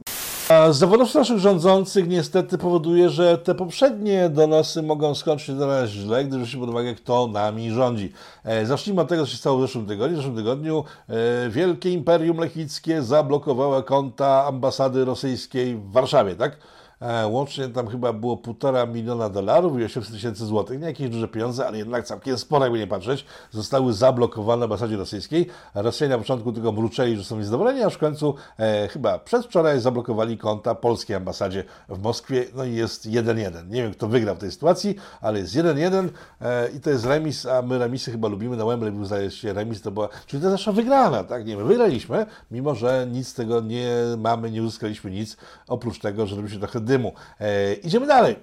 Zawodowstwo 0.69 1.19
naszych 1.19 1.37
rządzących 1.37 2.07
niestety 2.07 2.57
powoduje, 2.57 3.09
że 3.09 3.37
te 3.37 3.55
poprzednie 3.55 4.29
donosy 4.29 4.83
mogą 4.83 5.15
skończyć 5.15 5.47
się 5.47 5.53
nas 5.53 5.89
źle, 5.89 6.25
gdyż 6.25 6.39
weźmy 6.39 6.59
pod 6.59 6.69
uwagę, 6.69 6.95
kto 6.95 7.27
nami 7.27 7.71
rządzi. 7.71 8.13
E, 8.43 8.65
zacznijmy 8.65 9.01
od 9.01 9.07
tego, 9.07 9.25
co 9.25 9.31
się 9.31 9.37
stało 9.37 9.57
w 9.57 9.61
zeszłym 9.61 9.85
tygodniu. 9.85 10.13
W 10.13 10.17
zeszłym 10.17 10.35
tygodniu 10.35 10.83
e, 11.09 11.49
Wielkie 11.49 11.91
Imperium 11.91 12.37
Lechickie 12.37 13.01
zablokowało 13.01 13.83
konta 13.83 14.45
ambasady 14.45 15.05
rosyjskiej 15.05 15.75
w 15.75 15.91
Warszawie, 15.91 16.35
tak? 16.35 16.57
E, 17.01 17.27
łącznie 17.27 17.69
tam 17.69 17.87
chyba 17.87 18.13
było 18.13 18.37
półtora 18.37 18.85
miliona 18.85 19.29
dolarów 19.29 19.79
i 19.79 19.83
800 19.83 20.13
tysięcy 20.13 20.45
złotych. 20.45 20.79
Nie 20.79 20.85
jakieś 20.85 21.09
duże 21.09 21.27
pieniądze, 21.27 21.67
ale 21.67 21.77
jednak 21.77 22.05
całkiem 22.05 22.37
spore, 22.37 22.65
jakby 22.65 22.79
nie 22.79 22.87
patrzeć. 22.87 23.25
Zostały 23.51 23.93
zablokowane 23.93 24.59
w 24.59 24.63
ambasadzie 24.63 24.97
rosyjskiej. 24.97 25.47
Rosjanie 25.75 26.09
na 26.09 26.17
początku 26.17 26.51
tylko 26.51 26.71
mruczeli, 26.71 27.17
że 27.17 27.23
są 27.23 27.37
niezadowoleni, 27.37 27.83
aż 27.83 27.93
w 27.93 27.97
końcu 27.97 28.35
e, 28.59 28.87
chyba 28.87 29.19
przedwczoraj 29.19 29.79
zablokowali 29.79 30.37
konta 30.37 30.75
polskiej 30.75 31.15
ambasadzie 31.15 31.63
w 31.89 32.01
Moskwie. 32.01 32.45
No 32.55 32.65
i 32.65 32.73
jest 32.73 33.09
1-1. 33.09 33.69
Nie 33.69 33.83
wiem, 33.83 33.91
kto 33.91 34.07
wygrał 34.07 34.35
w 34.35 34.39
tej 34.39 34.51
sytuacji, 34.51 34.95
ale 35.21 35.39
jest 35.39 35.55
1-1 35.55 36.09
e, 36.41 36.69
i 36.69 36.79
to 36.79 36.89
jest 36.89 37.05
remis, 37.05 37.45
a 37.45 37.61
my 37.61 37.77
remisy 37.77 38.11
chyba 38.11 38.27
lubimy. 38.27 38.57
Na 38.57 38.65
Wembley 38.65 38.91
był 38.91 39.05
zdaje 39.05 39.31
się 39.31 39.53
remis, 39.53 39.81
to 39.81 39.91
była, 39.91 40.09
czyli 40.25 40.41
to 40.41 40.49
jest 40.49 40.59
nasza 40.59 40.71
wygrana, 40.71 41.23
tak? 41.23 41.45
Nie, 41.45 41.57
my 41.57 41.63
wygraliśmy, 41.63 42.25
mimo 42.51 42.75
że 42.75 43.07
nic 43.11 43.27
z 43.27 43.33
tego 43.33 43.61
nie 43.61 43.93
mamy, 44.17 44.51
nie 44.51 44.63
uzyskaliśmy 44.63 45.11
nic, 45.11 45.37
oprócz 45.67 45.99
tego, 45.99 46.27
że 46.27 46.35
robiliśmy 46.35 46.59
trochę 46.59 46.86
dymu. 46.87 47.13
E, 47.39 47.73
idziemy 47.73 48.07
dalej. 48.07 48.35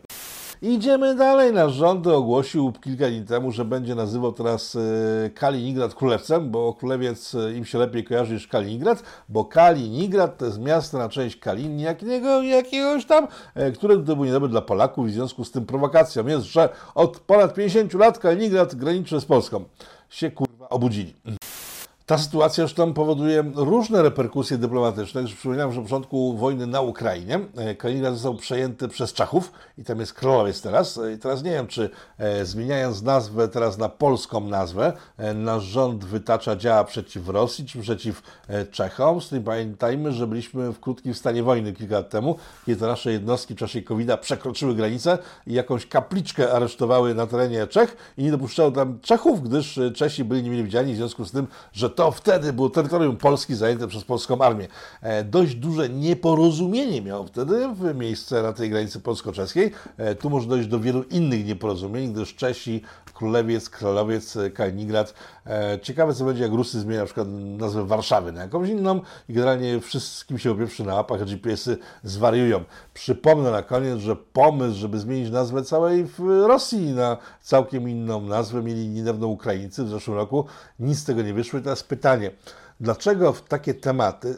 Idziemy 0.62 1.14
dalej. 1.14 1.52
Nasz 1.52 1.72
rząd 1.72 2.06
ogłosił 2.06 2.72
kilka 2.72 3.08
dni 3.08 3.24
temu, 3.24 3.52
że 3.52 3.64
będzie 3.64 3.94
nazywał 3.94 4.32
teraz 4.32 4.76
e, 4.76 5.30
Kaliningrad 5.30 5.94
królewcem, 5.94 6.50
bo 6.50 6.74
królewiec 6.74 7.34
e, 7.34 7.52
im 7.52 7.64
się 7.64 7.78
lepiej 7.78 8.04
kojarzy 8.04 8.34
niż 8.34 8.48
Kaliningrad, 8.48 9.02
bo 9.28 9.44
Kaliningrad 9.44 10.38
to 10.38 10.46
jest 10.46 10.58
miasto 10.58 10.98
na 10.98 11.08
część 11.08 11.36
Kalin 11.36 11.78
jakiego, 11.78 12.42
jakiegoś 12.42 13.06
tam, 13.06 13.28
e, 13.54 13.72
które 13.72 13.96
to 13.96 14.16
był 14.16 14.24
niedobry 14.24 14.48
dla 14.48 14.62
Polaków 14.62 15.08
i 15.08 15.10
w 15.10 15.14
związku 15.14 15.44
z 15.44 15.50
tym 15.50 15.66
prowokacją 15.66 16.26
jest, 16.26 16.44
że 16.44 16.68
od 16.94 17.20
ponad 17.20 17.54
50 17.54 17.94
lat 17.94 18.18
Kaliningrad 18.18 18.74
graniczy 18.74 19.20
z 19.20 19.24
Polską. 19.24 19.64
Się 20.08 20.30
kurwa 20.30 20.68
obudzili. 20.68 21.14
Ta 22.06 22.18
sytuacja 22.18 22.64
zresztą 22.64 22.92
powoduje 22.94 23.52
różne 23.54 24.02
reperkusje 24.02 24.58
dyplomatyczne. 24.58 25.24
Przypominam, 25.24 25.72
że 25.72 25.80
w 25.80 25.84
początku 25.84 26.36
wojny 26.36 26.66
na 26.66 26.80
Ukrainie 26.80 27.40
e, 27.56 27.74
Kaliningrad 27.74 28.14
został 28.14 28.34
przejęty 28.34 28.88
przez 28.88 29.12
Czechów 29.12 29.52
i 29.78 29.84
tam 29.84 30.00
jest 30.00 30.12
królowiec 30.12 30.62
teraz. 30.62 30.98
E, 30.98 31.12
I 31.12 31.18
teraz 31.18 31.42
nie 31.42 31.50
wiem, 31.50 31.66
czy 31.66 31.90
e, 32.18 32.44
zmieniając 32.44 33.02
nazwę 33.02 33.48
teraz 33.48 33.78
na 33.78 33.88
polską 33.88 34.40
nazwę, 34.40 34.92
nasz 35.34 35.62
rząd 35.62 36.04
wytacza 36.04 36.56
działa 36.56 36.84
przeciw 36.84 37.28
Rosji 37.28 37.66
czy 37.66 37.80
przeciw 37.80 38.22
Czechom. 38.70 39.20
Z 39.20 39.28
tym 39.28 39.42
pamiętajmy, 39.42 40.12
że 40.12 40.26
byliśmy 40.26 40.72
w 40.72 40.80
krótkim 40.80 41.14
stanie 41.14 41.42
wojny 41.42 41.72
kilka 41.72 41.94
lat 41.94 42.10
temu, 42.10 42.36
kiedy 42.66 42.80
to 42.80 42.86
nasze 42.86 43.12
jednostki 43.12 43.54
w 43.54 43.58
czasie 43.58 43.82
covid 43.82 44.20
przekroczyły 44.20 44.74
granicę 44.74 45.18
i 45.46 45.52
jakąś 45.52 45.86
kapliczkę 45.86 46.52
aresztowały 46.52 47.14
na 47.14 47.26
terenie 47.26 47.66
Czech 47.66 47.96
i 48.18 48.22
nie 48.22 48.30
dopuszczały 48.30 48.72
tam 48.72 49.00
Czechów, 49.00 49.42
gdyż 49.42 49.80
Czesi 49.94 50.24
byli 50.24 50.42
niemile 50.42 50.62
widziani 50.62 50.92
w 50.92 50.96
związku 50.96 51.24
z 51.24 51.32
tym, 51.32 51.46
że 51.72 51.94
to 51.94 52.03
to 52.04 52.10
wtedy 52.10 52.52
było 52.52 52.70
terytorium 52.70 53.16
Polski 53.16 53.54
zajęte 53.54 53.88
przez 53.88 54.04
polską 54.04 54.38
armię. 54.40 54.68
E, 55.02 55.24
Dość 55.24 55.54
duże 55.54 55.88
nieporozumienie 55.88 57.02
miało 57.02 57.24
wtedy 57.24 57.68
miejsce 57.94 58.42
na 58.42 58.52
tej 58.52 58.70
granicy 58.70 59.00
polsko-czeskiej. 59.00 59.70
E, 59.96 60.14
Tu 60.14 60.30
może 60.30 60.48
dojść 60.48 60.68
do 60.68 60.80
wielu 60.80 61.02
innych 61.02 61.46
nieporozumień, 61.46 62.12
gdyż 62.12 62.34
Czesi, 62.34 62.82
Królewiec, 63.14 63.70
Krolowiec, 63.70 64.36
e, 64.36 64.50
Kaliningrad. 64.50 65.14
E, 65.46 65.78
Ciekawe, 65.82 66.14
co 66.14 66.24
będzie, 66.24 66.42
jak 66.42 66.52
Rusy 66.52 66.80
zmienią 66.80 67.00
na 67.00 67.06
przykład 67.06 67.28
nazwę 67.58 67.86
Warszawy 67.86 68.32
na 68.32 68.42
jakąś 68.42 68.68
inną 68.68 69.00
i 69.28 69.32
generalnie 69.32 69.80
wszystkim 69.80 70.38
się 70.38 70.50
opieprzy 70.50 70.84
na 70.84 70.94
łapach, 70.94 71.22
a 71.22 71.24
GPS-y 71.24 71.78
zwariują. 72.02 72.64
Przypomnę 72.94 73.50
na 73.50 73.62
koniec, 73.62 73.98
że 73.98 74.16
pomysł, 74.16 74.78
żeby 74.78 74.98
zmienić 74.98 75.30
nazwę 75.30 75.62
całej 75.62 76.06
Rosji 76.46 76.92
na 76.92 77.16
całkiem 77.42 77.88
inną 77.88 78.20
nazwę, 78.20 78.62
mieli 78.62 78.88
niedawno 78.88 79.26
Ukraińcy 79.26 79.84
w 79.84 79.88
zeszłym 79.88 80.16
roku. 80.16 80.44
Nic 80.78 80.98
z 80.98 81.04
tego 81.04 81.22
nie 81.22 81.34
wyszło. 81.34 81.58
I 81.58 81.62
teraz 81.62 81.82
pytanie, 81.82 82.30
dlaczego 82.80 83.32
w 83.32 83.42
takie 83.42 83.74
tematy 83.74 84.36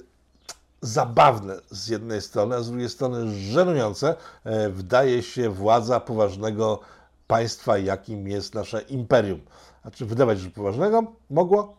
zabawne 0.80 1.56
z 1.70 1.88
jednej 1.88 2.22
strony, 2.22 2.56
a 2.56 2.62
z 2.62 2.70
drugiej 2.70 2.88
strony 2.88 3.34
żenujące 3.34 4.14
e, 4.44 4.70
wdaje 4.70 5.22
się 5.22 5.50
władza 5.50 6.00
poważnego 6.00 6.80
państwa, 7.26 7.78
jakim 7.78 8.28
jest 8.28 8.54
nasze 8.54 8.80
imperium. 8.80 9.40
Znaczy, 9.86 10.06
wydawać, 10.06 10.40
że 10.40 10.50
poważnego 10.50 11.04
mogło, 11.30 11.76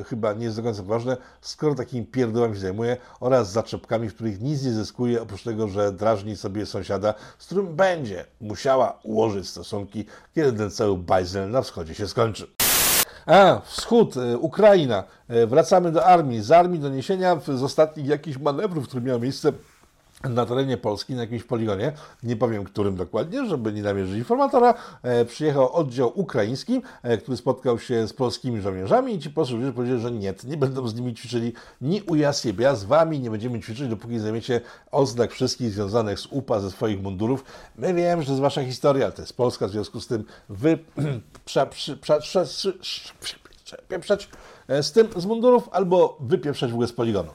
e, 0.00 0.04
chyba 0.04 0.32
nie 0.32 0.44
jest 0.44 0.56
do 0.56 0.62
końca 0.62 0.82
poważne, 0.82 1.16
skoro 1.40 1.74
takimi 1.74 2.06
pierdołami 2.06 2.54
się 2.54 2.60
zajmuje 2.60 2.96
oraz 3.20 3.52
zaczepkami, 3.52 4.08
w 4.08 4.14
których 4.14 4.40
nic 4.40 4.64
nie 4.64 4.72
zyskuje, 4.72 5.22
oprócz 5.22 5.42
tego, 5.42 5.68
że 5.68 5.92
drażni 5.92 6.36
sobie 6.36 6.66
sąsiada, 6.66 7.14
z 7.38 7.46
którym 7.46 7.76
będzie 7.76 8.24
musiała 8.40 8.98
ułożyć 9.02 9.48
stosunki, 9.48 10.04
kiedy 10.34 10.52
ten 10.52 10.70
cały 10.70 10.98
bajzel 10.98 11.50
na 11.50 11.62
wschodzie 11.62 11.94
się 11.94 12.08
skończy. 12.08 12.46
A, 13.26 13.60
wschód, 13.64 14.16
e, 14.16 14.38
Ukraina. 14.38 15.04
E, 15.28 15.46
Wracamy 15.46 15.92
do 15.92 16.06
armii. 16.06 16.42
Z 16.42 16.50
armii 16.50 16.80
doniesienia 16.80 17.40
z 17.46 17.62
ostatnich 17.62 18.06
jakichś 18.06 18.38
manewrów, 18.38 18.88
które 18.88 19.02
miały 19.02 19.20
miejsce 19.20 19.52
na 20.24 20.46
terenie 20.46 20.76
Polski, 20.76 21.14
na 21.14 21.20
jakimś 21.20 21.42
poligonie, 21.42 21.92
nie 22.22 22.36
powiem 22.36 22.64
którym 22.64 22.96
dokładnie, 22.96 23.46
żeby 23.46 23.72
nie 23.72 23.82
namierzyć 23.82 24.18
informatora, 24.18 24.74
e, 25.02 25.24
przyjechał 25.24 25.72
oddział 25.72 26.12
ukraiński, 26.14 26.82
e, 27.02 27.18
który 27.18 27.36
spotkał 27.36 27.78
się 27.78 28.08
z 28.08 28.12
polskimi 28.12 28.60
żołnierzami 28.60 29.14
i 29.14 29.18
ci 29.18 29.30
polscy 29.30 29.50
żołnierze 29.50 29.72
powiedzieli, 29.72 30.00
że 30.00 30.12
nie, 30.12 30.34
nie 30.44 30.56
będą 30.56 30.88
z 30.88 30.94
nimi 30.94 31.14
ćwiczyli 31.14 31.52
ni 31.80 32.02
u 32.02 32.14
Jasiebia, 32.14 32.74
z 32.74 32.84
wami 32.84 33.20
nie 33.20 33.30
będziemy 33.30 33.60
ćwiczyć, 33.60 33.88
dopóki 33.88 34.18
zajmiecie 34.18 34.60
oznak 34.90 35.32
wszystkich 35.32 35.70
związanych 35.70 36.20
z 36.20 36.26
UPA, 36.26 36.60
ze 36.60 36.70
swoich 36.70 37.02
mundurów. 37.02 37.44
My 37.76 37.94
wiem, 37.94 38.20
że 38.20 38.26
to 38.26 38.32
jest 38.32 38.42
wasza 38.42 38.64
historia, 38.64 39.04
ale 39.04 39.12
to 39.12 39.22
jest 39.22 39.36
Polska, 39.36 39.66
w 39.68 39.70
związku 39.70 40.00
z 40.00 40.06
tym 40.06 40.24
wy 40.48 40.78
prze, 41.44 41.66
e, 44.68 44.82
z 44.82 44.92
tym 44.92 45.08
z 45.16 45.26
mundurów 45.26 45.68
albo 45.72 46.18
wypieprzeć 46.20 46.70
w 46.70 46.74
ogóle 46.74 46.88
z 46.88 46.92
poligonu. 46.92 47.30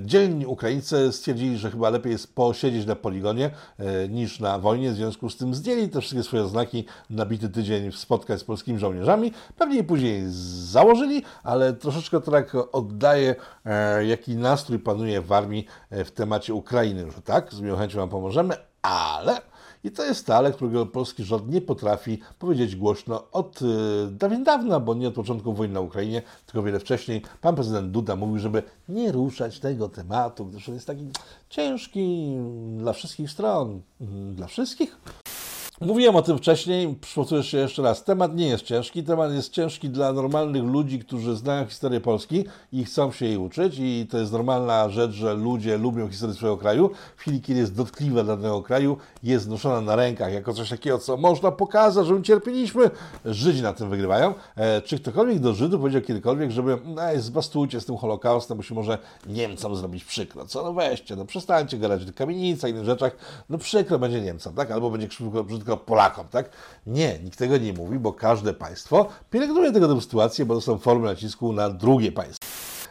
Dzielni 0.00 0.46
Ukraińcy 0.46 1.12
stwierdzili, 1.12 1.58
że 1.58 1.70
chyba 1.70 1.90
lepiej 1.90 2.12
jest 2.12 2.34
posiedzieć 2.34 2.86
na 2.86 2.96
poligonie 2.96 3.50
e, 3.78 4.08
niż 4.08 4.40
na 4.40 4.58
wojnie, 4.58 4.90
w 4.90 4.94
związku 4.94 5.30
z 5.30 5.36
tym 5.36 5.54
zdjęli 5.54 5.88
te 5.88 6.00
wszystkie 6.00 6.22
swoje 6.22 6.48
znaki 6.48 6.84
na 7.10 7.26
bity 7.26 7.48
tydzień 7.48 7.92
spotkań 7.92 8.38
z 8.38 8.44
polskimi 8.44 8.78
żołnierzami. 8.78 9.32
Pewnie 9.56 9.84
później 9.84 10.22
założyli, 10.70 11.22
ale 11.42 11.72
troszeczkę 11.72 12.20
to 12.20 12.30
tak 12.30 12.54
oddaje, 12.72 13.34
e, 13.64 14.06
jaki 14.06 14.36
nastrój 14.36 14.78
panuje 14.78 15.20
w 15.20 15.32
armii 15.32 15.66
e, 15.90 16.04
w 16.04 16.10
temacie 16.10 16.54
Ukrainy, 16.54 17.10
że 17.10 17.22
tak, 17.22 17.52
z 17.54 17.60
miłą 17.60 17.76
chęcią 17.76 17.98
Wam 17.98 18.08
pomożemy, 18.08 18.54
ale 18.82 19.40
i 19.88 19.90
to 19.90 20.04
jest 20.04 20.20
stale, 20.20 20.52
którego 20.52 20.86
polski 20.86 21.24
rząd 21.24 21.48
nie 21.48 21.60
potrafi 21.60 22.18
powiedzieć 22.38 22.76
głośno 22.76 23.30
od 23.32 23.62
y, 23.62 23.66
dawien 24.10 24.44
dawna, 24.44 24.80
bo 24.80 24.94
nie 24.94 25.08
od 25.08 25.14
początku 25.14 25.52
wojny 25.52 25.74
na 25.74 25.80
Ukrainie, 25.80 26.22
tylko 26.46 26.62
wiele 26.62 26.80
wcześniej. 26.80 27.22
Pan 27.40 27.54
prezydent 27.54 27.90
Duda 27.90 28.16
mówił, 28.16 28.38
żeby 28.38 28.62
nie 28.88 29.12
ruszać 29.12 29.60
tego 29.60 29.88
tematu, 29.88 30.46
gdyż 30.46 30.68
on 30.68 30.74
jest 30.74 30.86
taki 30.86 31.08
ciężki 31.48 32.36
dla 32.76 32.92
wszystkich 32.92 33.30
stron. 33.30 33.80
Dla 34.34 34.46
wszystkich? 34.46 34.96
Mówiłem 35.80 36.16
o 36.16 36.22
tym 36.22 36.38
wcześniej, 36.38 36.96
przywołuję 37.00 37.42
się 37.42 37.58
jeszcze 37.58 37.82
raz. 37.82 38.04
Temat 38.04 38.36
nie 38.36 38.46
jest 38.46 38.64
ciężki, 38.64 39.04
temat 39.04 39.32
jest 39.32 39.52
ciężki 39.52 39.88
dla 39.88 40.12
normalnych 40.12 40.64
ludzi, 40.64 40.98
którzy 40.98 41.36
znają 41.36 41.66
historię 41.66 42.00
Polski 42.00 42.44
i 42.72 42.84
chcą 42.84 43.12
się 43.12 43.26
jej 43.26 43.36
uczyć 43.36 43.74
i 43.78 44.06
to 44.10 44.18
jest 44.18 44.32
normalna 44.32 44.88
rzecz, 44.88 45.10
że 45.10 45.34
ludzie 45.34 45.78
lubią 45.78 46.08
historię 46.08 46.34
swojego 46.34 46.56
kraju. 46.56 46.90
W 47.16 47.20
chwili, 47.20 47.40
kiedy 47.40 47.60
jest 47.60 47.74
dotkliwa 47.74 48.24
dla 48.24 48.36
danego 48.36 48.62
kraju, 48.62 48.96
jest 49.22 49.48
noszona 49.48 49.80
na 49.80 49.96
rękach 49.96 50.32
jako 50.32 50.54
coś 50.54 50.70
takiego, 50.70 50.98
co 50.98 51.16
można 51.16 51.50
pokazać, 51.50 52.06
że 52.06 52.14
my 52.14 52.22
cierpieliśmy. 52.22 52.90
Żydzi 53.24 53.62
na 53.62 53.72
tym 53.72 53.90
wygrywają. 53.90 54.34
E, 54.56 54.82
czy 54.82 54.98
ktokolwiek 54.98 55.38
do 55.38 55.54
Żydów 55.54 55.80
powiedział 55.80 56.02
kiedykolwiek, 56.02 56.50
żeby 56.50 56.78
no, 56.84 57.02
zbastujcie 57.16 57.80
z 57.80 57.84
tym 57.84 57.96
Holokaustem, 57.96 58.56
bo 58.56 58.62
się 58.62 58.74
może 58.74 58.98
Niemcom 59.26 59.76
zrobić 59.76 60.04
przykro. 60.04 60.46
Co? 60.46 60.62
No 60.62 60.72
weźcie, 60.72 61.16
no 61.16 61.24
przestańcie 61.24 61.78
gadać 61.78 62.02
o 62.02 62.12
kamienicach, 62.12 62.70
innych 62.70 62.84
rzeczach. 62.84 63.16
No 63.48 63.58
przykro 63.58 63.98
będzie 63.98 64.20
Niemcom, 64.20 64.54
tak? 64.54 64.70
Albo 64.70 64.90
będzie 64.90 65.08
krzywko, 65.08 65.44
brzydko 65.44 65.67
Polakom, 65.76 66.28
tak? 66.28 66.50
Nie, 66.86 67.18
nikt 67.18 67.38
tego 67.38 67.58
nie 67.58 67.72
mówi, 67.72 67.98
bo 67.98 68.12
każde 68.12 68.54
państwo 68.54 69.06
pielęgnuje 69.30 69.72
tego 69.72 69.88
typu 69.88 70.00
sytuacje, 70.00 70.44
bo 70.46 70.54
to 70.54 70.60
są 70.60 70.78
formy 70.78 71.06
nacisku 71.06 71.52
na 71.52 71.70
drugie 71.70 72.12
państwo. 72.12 72.46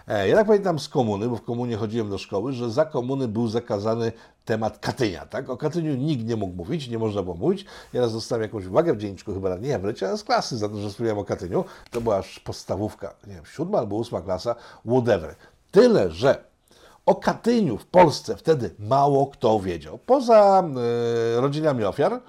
E, 0.08 0.30
Ja 0.30 0.36
tak 0.36 0.48
pamiętam 0.48 0.80
z 0.80 0.90
komuny, 0.90 1.30
bo 1.30 1.36
w 1.36 1.42
komunie 1.42 1.78
chodziłem 1.78 2.10
do 2.10 2.18
szkoły, 2.18 2.54
że 2.54 2.72
za 2.72 2.86
komuny 2.86 3.28
był 3.28 3.48
zakazany 3.48 4.12
temat 4.46 4.80
Katynia, 4.80 5.26
tak? 5.26 5.50
O 5.50 5.58
Katyniu 5.58 5.96
nikt 5.96 6.26
nie 6.26 6.36
mógł 6.36 6.56
mówić, 6.56 6.88
nie 6.88 7.00
można 7.00 7.24
było 7.24 7.36
mówić. 7.36 7.66
Ja 7.94 8.02
raz 8.02 8.14
dostałem 8.14 8.42
jakąś 8.42 8.66
uwagę 8.66 8.94
w 8.94 8.98
dzienniczku, 8.98 9.34
chyba 9.34 9.58
nie, 9.58 9.80
ja 10.02 10.18
z 10.18 10.24
klasy 10.24 10.58
za 10.58 10.70
to, 10.70 10.78
że 10.78 10.90
wspomniałem 10.90 11.20
o 11.20 11.24
Katyniu. 11.26 11.66
To 11.92 12.02
była 12.02 12.18
aż 12.18 12.40
podstawówka, 12.40 13.14
nie 13.28 13.34
wiem, 13.34 13.46
siódma 13.46 13.78
albo 13.78 13.96
ósma 13.96 14.22
klasa, 14.22 14.56
whatever. 14.86 15.36
Tyle, 15.72 16.12
że 16.12 16.44
o 17.06 17.16
Katyniu 17.16 17.78
w 17.78 17.86
Polsce 17.86 18.38
wtedy 18.38 18.76
mało 18.80 19.28
kto 19.28 19.60
wiedział. 19.60 19.98
Poza 20.06 20.64
e, 21.38 21.42
rodzinami 21.42 21.84
ofiar, 21.84 22.22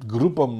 grupą 0.00 0.58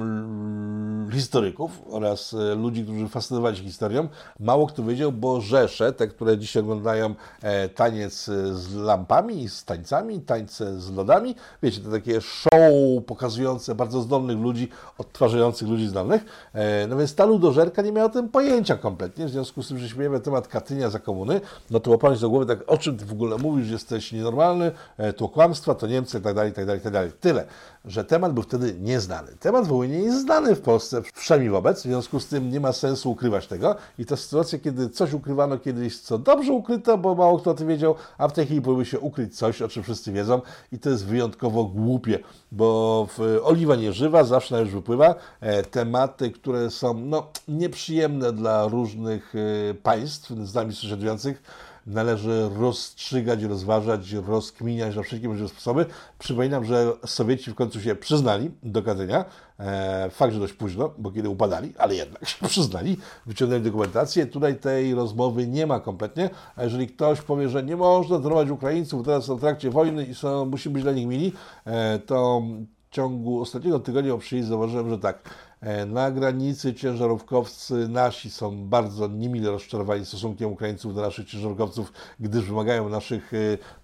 historyków 1.11 1.81
oraz 1.89 2.33
e, 2.33 2.55
ludzi, 2.55 2.83
którzy 2.83 3.07
fascynowali 3.07 3.57
się 3.57 3.63
historią, 3.63 4.07
mało 4.39 4.67
kto 4.67 4.83
wiedział, 4.83 5.11
bo 5.11 5.41
rzesze, 5.41 5.93
te, 5.93 6.07
które 6.07 6.37
dziś 6.37 6.57
oglądają 6.57 7.15
e, 7.41 7.69
taniec 7.69 8.29
e, 8.29 8.53
z 8.53 8.75
lampami, 8.75 9.49
z 9.49 9.65
tańcami, 9.65 10.21
tańce 10.21 10.79
z 10.79 10.91
lodami, 10.91 11.35
wiecie, 11.63 11.81
to 11.81 11.91
takie 11.91 12.21
show 12.21 12.61
pokazujące 13.05 13.75
bardzo 13.75 14.01
zdolnych 14.01 14.37
ludzi, 14.39 14.69
odtwarzających 14.97 15.67
ludzi 15.67 15.87
zdolnych, 15.87 16.25
e, 16.53 16.87
no 16.87 16.97
więc 16.97 17.15
ta 17.15 17.25
ludożerka 17.25 17.81
nie 17.81 17.91
miała 17.91 18.07
o 18.07 18.09
tym 18.09 18.29
pojęcia 18.29 18.77
kompletnie, 18.77 19.25
w 19.25 19.29
związku 19.29 19.63
z 19.63 19.67
tym, 19.67 19.77
że 19.77 19.89
śmiejemy 19.89 20.19
temat 20.19 20.47
Katynia 20.47 20.89
za 20.89 20.99
komuny, 20.99 21.41
no 21.71 21.79
to 21.79 21.91
łapałeś 21.91 22.19
do 22.19 22.29
głowy 22.29 22.45
tak, 22.45 22.59
o 22.67 22.77
czym 22.77 22.97
ty 22.97 23.05
w 23.05 23.11
ogóle 23.11 23.37
mówisz, 23.37 23.69
jesteś 23.69 24.11
nienormalny, 24.11 24.71
to 25.17 25.29
kłamstwa, 25.29 25.75
to 25.75 25.87
Niemcy, 25.87 26.21
tak 26.21 26.35
dalej, 26.35 26.53
tak 26.53 26.65
dalej, 26.65 26.81
tak 26.81 26.93
dalej. 26.93 27.11
Tyle, 27.19 27.45
że 27.85 28.05
temat 28.05 28.33
był 28.33 28.43
wtedy 28.51 28.75
nieznany. 28.79 29.31
Temat 29.39 29.67
woły 29.67 29.87
nie 29.87 29.99
jest 29.99 30.21
znany 30.21 30.55
w 30.55 30.61
Polsce, 30.61 31.01
wszemi 31.13 31.49
wobec, 31.49 31.79
w 31.79 31.83
związku 31.83 32.19
z 32.19 32.27
tym 32.27 32.49
nie 32.49 32.59
ma 32.59 32.73
sensu 32.73 33.11
ukrywać 33.11 33.47
tego 33.47 33.75
i 33.99 34.05
ta 34.05 34.15
sytuacja, 34.17 34.59
kiedy 34.59 34.89
coś 34.89 35.13
ukrywano 35.13 35.57
kiedyś, 35.57 35.99
co 35.99 36.17
dobrze 36.17 36.53
ukryto, 36.53 36.97
bo 36.97 37.15
mało 37.15 37.39
kto 37.39 37.51
o 37.51 37.53
tym 37.53 37.67
wiedział, 37.67 37.95
a 38.17 38.27
w 38.27 38.33
tej 38.33 38.45
chwili 38.45 38.61
próbuje 38.61 38.85
się 38.85 38.99
ukryć 38.99 39.37
coś, 39.37 39.61
o 39.61 39.67
czym 39.67 39.83
wszyscy 39.83 40.11
wiedzą 40.11 40.41
i 40.71 40.79
to 40.79 40.89
jest 40.89 41.05
wyjątkowo 41.05 41.63
głupie, 41.63 42.19
bo 42.51 43.07
w 43.17 43.39
oliwa 43.43 43.75
nie 43.75 43.93
żywa, 43.93 44.23
zawsze 44.23 44.61
już 44.61 44.69
wypływa. 44.69 45.15
E, 45.41 45.63
tematy, 45.63 46.31
które 46.31 46.69
są 46.69 46.93
no, 46.93 47.27
nieprzyjemne 47.47 48.33
dla 48.33 48.67
różnych 48.67 49.33
e, 49.35 49.73
państw 49.73 50.29
z 50.29 50.53
nami 50.53 50.75
sąsiadujących, 50.75 51.43
należy 51.87 52.49
rozstrzygać, 52.59 53.43
rozważać, 53.43 54.11
rozkminiać 54.11 54.95
na 54.95 55.03
wszelkie 55.03 55.27
możliwe 55.27 55.49
sposoby. 55.49 55.85
Przypominam, 56.19 56.65
że 56.65 56.93
Sowieci 57.05 57.51
w 57.51 57.55
końcu 57.55 57.81
się 57.81 57.95
przyznali 57.95 58.51
do 58.63 58.83
Katynia. 58.83 59.25
E, 59.59 60.09
fakt, 60.09 60.33
że 60.33 60.39
dość 60.39 60.53
późno, 60.53 60.93
bo 60.97 61.11
kiedy 61.11 61.29
upadali, 61.29 61.73
ale 61.77 61.95
jednak 61.95 62.27
się 62.27 62.47
przyznali, 62.47 62.97
wyciągnęli 63.25 63.61
dokumentację. 63.61 64.25
Tutaj 64.25 64.55
tej 64.55 64.95
rozmowy 64.95 65.47
nie 65.47 65.67
ma 65.67 65.79
kompletnie, 65.79 66.29
a 66.55 66.63
jeżeli 66.63 66.87
ktoś 66.87 67.21
powie, 67.21 67.49
że 67.49 67.63
nie 67.63 67.75
można 67.75 68.19
trenować 68.19 68.49
Ukraińców, 68.49 69.05
teraz 69.05 69.25
są 69.25 69.35
w 69.35 69.41
trakcie 69.41 69.69
wojny 69.69 70.05
i 70.05 70.15
są, 70.15 70.45
musi 70.45 70.69
być 70.69 70.83
dla 70.83 70.91
nich 70.91 71.07
mili, 71.07 71.33
e, 71.65 71.99
to 71.99 72.41
w 72.89 72.93
ciągu 72.93 73.41
ostatniego 73.41 73.79
tygodnia 73.79 74.11
po 74.11 74.17
przyjściu 74.17 74.49
zauważyłem, 74.49 74.89
że 74.89 74.99
tak, 74.99 75.29
na 75.87 76.11
granicy 76.11 76.73
ciężarówkowcy 76.73 77.87
nasi 77.87 78.31
są 78.31 78.65
bardzo 78.65 79.07
niemile 79.07 79.51
rozczarowani 79.51 80.05
stosunkiem 80.05 80.51
Ukraińców 80.51 80.95
do 80.95 81.01
naszych 81.01 81.27
ciężarówkowców, 81.27 81.93
gdyż 82.19 82.45
wymagają 82.45 82.89
naszych 82.89 83.33
e, 83.33 83.37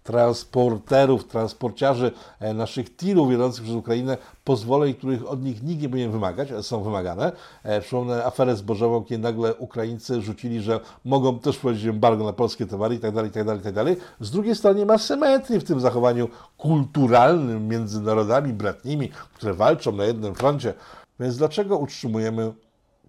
transporterów, 0.03 1.27
transporciarzy, 1.27 2.11
e, 2.39 2.53
naszych 2.53 2.95
tirów 2.95 3.31
jadących 3.31 3.63
przez 3.63 3.75
Ukrainę 3.75 4.17
pozwoleń, 4.43 4.93
których 4.93 5.27
od 5.27 5.43
nich 5.43 5.63
nikt 5.63 5.81
nie 5.81 5.89
powinien 5.89 6.11
wymagać, 6.11 6.51
ale 6.51 6.63
są 6.63 6.83
wymagane. 6.83 7.31
E, 7.63 7.81
Przypomnę 7.81 8.25
aferę 8.25 8.55
zbożową, 8.55 9.03
kiedy 9.03 9.23
nagle 9.23 9.55
Ukraińcy 9.55 10.21
rzucili, 10.21 10.61
że 10.61 10.79
mogą 11.05 11.39
też 11.39 11.57
wprowadzić 11.57 11.85
embargo 11.85 12.23
na 12.23 12.33
polskie 12.33 12.65
towary 12.65 12.95
i 12.95 12.99
tak 12.99 13.13
dalej, 13.13 13.29
i 13.29 13.33
tak 13.33 13.45
dalej, 13.45 13.61
i 13.61 13.63
tak 13.63 13.73
dalej. 13.73 13.97
Z 14.19 14.31
drugiej 14.31 14.55
strony 14.55 14.85
ma 14.85 14.97
symetrii 14.97 15.59
w 15.59 15.63
tym 15.63 15.79
zachowaniu 15.79 16.29
kulturalnym 16.57 17.67
między 17.67 18.01
narodami 18.01 18.53
bratnimi, 18.53 19.09
które 19.33 19.53
walczą 19.53 19.91
na 19.91 20.03
jednym 20.03 20.35
froncie. 20.35 20.73
Więc 21.19 21.37
dlaczego 21.37 21.77
utrzymujemy 21.77 22.53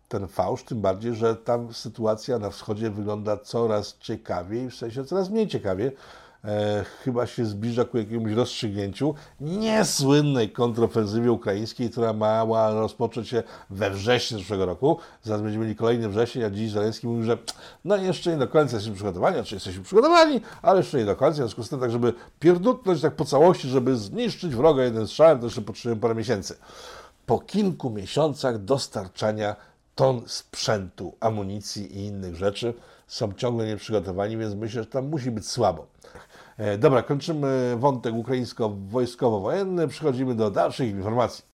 ten 0.08 0.28
fałsz, 0.28 0.64
tym 0.64 0.80
bardziej, 0.80 1.14
że 1.14 1.36
tam 1.36 1.74
sytuacja 1.74 2.38
na 2.38 2.50
wschodzie 2.50 2.90
wygląda 2.90 3.36
coraz 3.36 3.98
ciekawiej, 3.98 4.70
w 4.70 4.74
sensie 4.74 5.04
coraz 5.04 5.30
mniej 5.30 5.48
ciekawie. 5.48 5.92
E, 6.44 6.84
chyba 7.04 7.26
się 7.26 7.46
zbliża 7.46 7.84
ku 7.84 7.98
jakiemuś 7.98 8.32
rozstrzygnięciu 8.32 9.14
niesłynnej 9.40 10.50
kontrofensywie 10.50 11.32
ukraińskiej, 11.32 11.90
która 11.90 12.12
mała 12.12 12.70
rozpocząć 12.70 13.28
się 13.28 13.42
we 13.70 13.90
wrześniu 13.90 14.38
zeszłego 14.38 14.66
roku. 14.66 14.98
Zaraz 15.22 15.42
będziemy 15.42 15.64
mieli 15.64 15.76
kolejny 15.76 16.08
wrzesień, 16.08 16.44
a 16.44 16.50
dziś 16.50 16.70
Zaleński 16.70 17.06
mówił, 17.06 17.22
że 17.24 17.38
no 17.84 17.96
jeszcze 17.96 18.30
nie 18.30 18.36
do 18.36 18.48
końca 18.48 18.76
jesteśmy 18.76 18.94
przygotowani, 18.94 19.36
znaczy 19.36 19.54
jesteśmy 19.54 19.82
przygotowani, 19.82 20.40
ale 20.62 20.78
jeszcze 20.78 20.98
nie 20.98 21.04
do 21.04 21.16
końca, 21.16 21.34
w 21.34 21.36
związku 21.36 21.62
z 21.62 21.68
tym 21.68 21.80
tak, 21.80 21.90
żeby 21.90 22.12
pierdutnąć 22.40 23.00
tak 23.00 23.16
po 23.16 23.24
całości, 23.24 23.68
żeby 23.68 23.96
zniszczyć 23.96 24.54
wroga 24.54 24.84
jeden 24.84 25.06
strzałem, 25.06 25.38
to 25.38 25.46
jeszcze 25.46 25.62
potrzebujemy 25.62 26.00
parę 26.00 26.14
miesięcy. 26.14 26.56
Po 27.28 27.38
kilku 27.38 27.90
miesiącach 27.90 28.64
dostarczania 28.64 29.56
ton 29.94 30.22
sprzętu, 30.26 31.14
amunicji 31.20 31.96
i 31.98 32.06
innych 32.06 32.36
rzeczy 32.36 32.74
są 33.06 33.32
ciągle 33.32 33.66
nieprzygotowani, 33.66 34.36
więc 34.36 34.54
myślę, 34.54 34.82
że 34.82 34.88
tam 34.88 35.08
musi 35.08 35.30
być 35.30 35.48
słabo. 35.48 35.86
E, 36.58 36.78
Dobra, 36.78 37.02
kończymy 37.02 37.76
wątek 37.78 38.14
ukraińsko-wojskowo-wojenny, 38.14 39.88
przechodzimy 39.88 40.34
do 40.34 40.50
dalszych 40.50 40.90
informacji. 40.90 41.44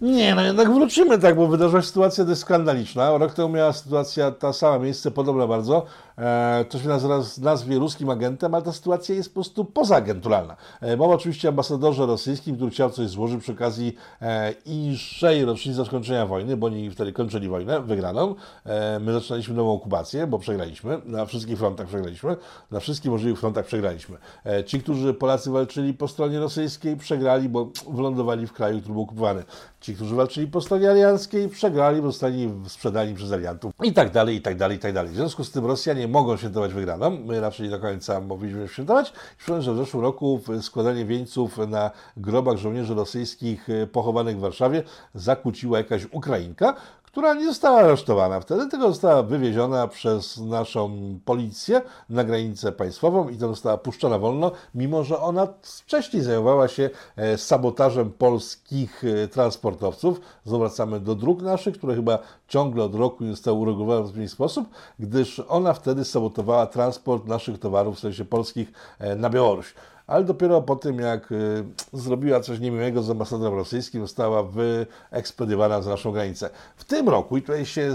Nie, 0.00 0.34
no 0.34 0.42
jednak 0.42 0.74
wrócimy 0.74 1.18
tak, 1.18 1.36
bo 1.36 1.46
wydarzyła 1.46 1.82
się 1.82 1.88
sytuacja 1.88 2.24
dość 2.24 2.40
skandaliczna. 2.40 3.18
Rok 3.18 3.34
temu 3.34 3.48
miała 3.48 3.72
sytuacja 3.72 4.30
ta 4.30 4.52
sama 4.52 4.78
miejsce, 4.78 5.10
podobna 5.10 5.46
bardzo. 5.46 5.86
E, 6.18 6.64
to 6.68 6.78
się 6.78 6.88
nazywa, 6.88 7.20
nazwie 7.40 7.78
ruskim 7.78 8.10
agentem, 8.10 8.54
ale 8.54 8.64
ta 8.64 8.72
sytuacja 8.72 9.14
jest 9.14 9.28
po 9.28 9.34
prostu 9.34 9.64
pozaagenturalna. 9.64 10.56
E, 10.80 10.96
mowa 10.96 11.14
oczywiście 11.14 11.48
o 11.48 11.50
ambasadorze 11.50 12.06
rosyjskim, 12.06 12.56
który 12.56 12.70
chciał 12.70 12.90
coś 12.90 13.08
złożyć 13.08 13.42
przy 13.42 13.52
okazji 13.52 13.96
e, 14.22 14.52
inszej 14.66 15.44
rocznicy 15.44 15.76
zakończenia 15.84 16.26
wojny, 16.26 16.56
bo 16.56 16.66
oni 16.66 16.90
wtedy 16.90 17.12
kończyli 17.12 17.48
wojnę, 17.48 17.80
wygraną. 17.80 18.34
E, 18.64 18.98
my 18.98 19.12
zaczynaliśmy 19.12 19.54
nową 19.54 19.72
okupację, 19.72 20.26
bo 20.26 20.38
przegraliśmy. 20.38 21.00
Na 21.04 21.26
wszystkich 21.26 21.58
frontach 21.58 21.86
przegraliśmy. 21.86 22.36
Na 22.70 22.80
wszystkich 22.80 23.10
możliwych 23.10 23.40
frontach 23.40 23.66
przegraliśmy. 23.66 24.16
E, 24.46 24.64
ci, 24.64 24.80
którzy 24.80 25.14
Polacy 25.14 25.50
walczyli 25.50 25.94
po 25.94 26.08
stronie 26.08 26.40
rosyjskiej, 26.40 26.96
przegrali, 26.96 27.48
bo 27.48 27.68
wylądowali 27.90 28.46
w 28.46 28.52
kraju, 28.52 28.78
który 28.78 28.92
był 28.92 29.02
okupowany. 29.02 29.44
Ci, 29.80 29.94
którzy 29.94 30.14
walczyli 30.14 30.46
po 30.46 30.60
stronie 30.60 30.90
alianckiej, 30.90 31.48
przegrali, 31.48 32.02
bo 32.02 32.06
zostali 32.06 32.50
sprzedani 32.68 33.14
przez 33.14 33.32
aliantów. 33.32 33.72
I 33.82 33.92
tak 33.92 34.10
dalej, 34.10 34.36
i 34.36 34.40
tak 34.40 34.56
dalej, 34.56 34.76
i 34.76 34.80
tak 34.80 34.92
dalej. 34.92 35.12
W 35.12 35.14
związku 35.14 35.44
z 35.44 35.50
tym 35.50 35.66
Rosjanie 35.66 36.01
mogą 36.08 36.36
świętować 36.36 36.74
wygraną. 36.74 37.10
My 37.10 37.40
raczej 37.40 37.64
nie 37.64 37.70
do 37.70 37.80
końca 37.80 38.20
mogliśmy 38.20 38.68
świętować. 38.68 39.12
Przypomnę, 39.38 39.62
że 39.62 39.74
w 39.74 39.76
zeszłym 39.76 40.02
roku 40.02 40.40
składanie 40.60 41.04
wieńców 41.04 41.58
na 41.58 41.90
grobach 42.16 42.56
żołnierzy 42.56 42.94
rosyjskich 42.94 43.70
e, 43.70 43.86
pochowanych 43.86 44.36
w 44.36 44.40
Warszawie 44.40 44.82
zakłóciła 45.14 45.78
jakaś 45.78 46.06
Ukrainka, 46.10 46.74
która 47.12 47.34
nie 47.34 47.46
została 47.46 47.80
aresztowana 47.80 48.40
wtedy, 48.40 48.68
tylko 48.68 48.88
została 48.88 49.22
wywieziona 49.22 49.88
przez 49.88 50.38
naszą 50.38 50.90
policję 51.24 51.82
na 52.10 52.24
granicę 52.24 52.72
państwową 52.72 53.28
i 53.28 53.36
to 53.36 53.48
została 53.48 53.78
puszczona 53.78 54.18
wolno, 54.18 54.52
mimo 54.74 55.04
że 55.04 55.20
ona 55.20 55.48
wcześniej 55.62 56.22
zajmowała 56.22 56.68
się 56.68 56.90
e, 57.16 57.38
sabotażem 57.38 58.12
polskich 58.12 59.04
e, 59.04 59.28
transportowców. 59.28 60.20
Zwracamy 60.44 61.00
do 61.00 61.14
dróg 61.14 61.42
naszych, 61.42 61.78
które 61.78 61.94
chyba 61.94 62.18
ciągle 62.48 62.84
od 62.84 62.94
roku 62.94 63.26
zostały 63.26 63.58
uregulowane 63.58 64.00
w 64.00 64.04
odpowiedni 64.04 64.28
sposób, 64.28 64.68
gdyż 64.98 65.42
ona 65.48 65.74
wtedy 65.74 66.04
sabotowała 66.04 66.66
transport 66.66 67.26
naszych 67.26 67.58
towarów, 67.58 67.96
w 67.96 68.00
sensie 68.00 68.24
polskich, 68.24 68.72
e, 68.98 69.16
na 69.16 69.30
Białoruś 69.30 69.74
ale 70.06 70.24
dopiero 70.24 70.62
po 70.62 70.76
tym, 70.76 70.98
jak 70.98 71.32
y, 71.32 71.64
zrobiła 71.92 72.40
coś 72.40 72.60
niemiłego 72.60 73.02
z 73.02 73.10
ambasadorem 73.10 73.58
rosyjskim, 73.58 74.00
została 74.00 74.42
wyekspediowana 74.42 75.82
za 75.82 75.90
naszą 75.90 76.12
granicę. 76.12 76.50
W 76.76 76.84
tym 76.84 77.08
roku, 77.08 77.36
i 77.36 77.42
tutaj 77.42 77.66
się, 77.66 77.94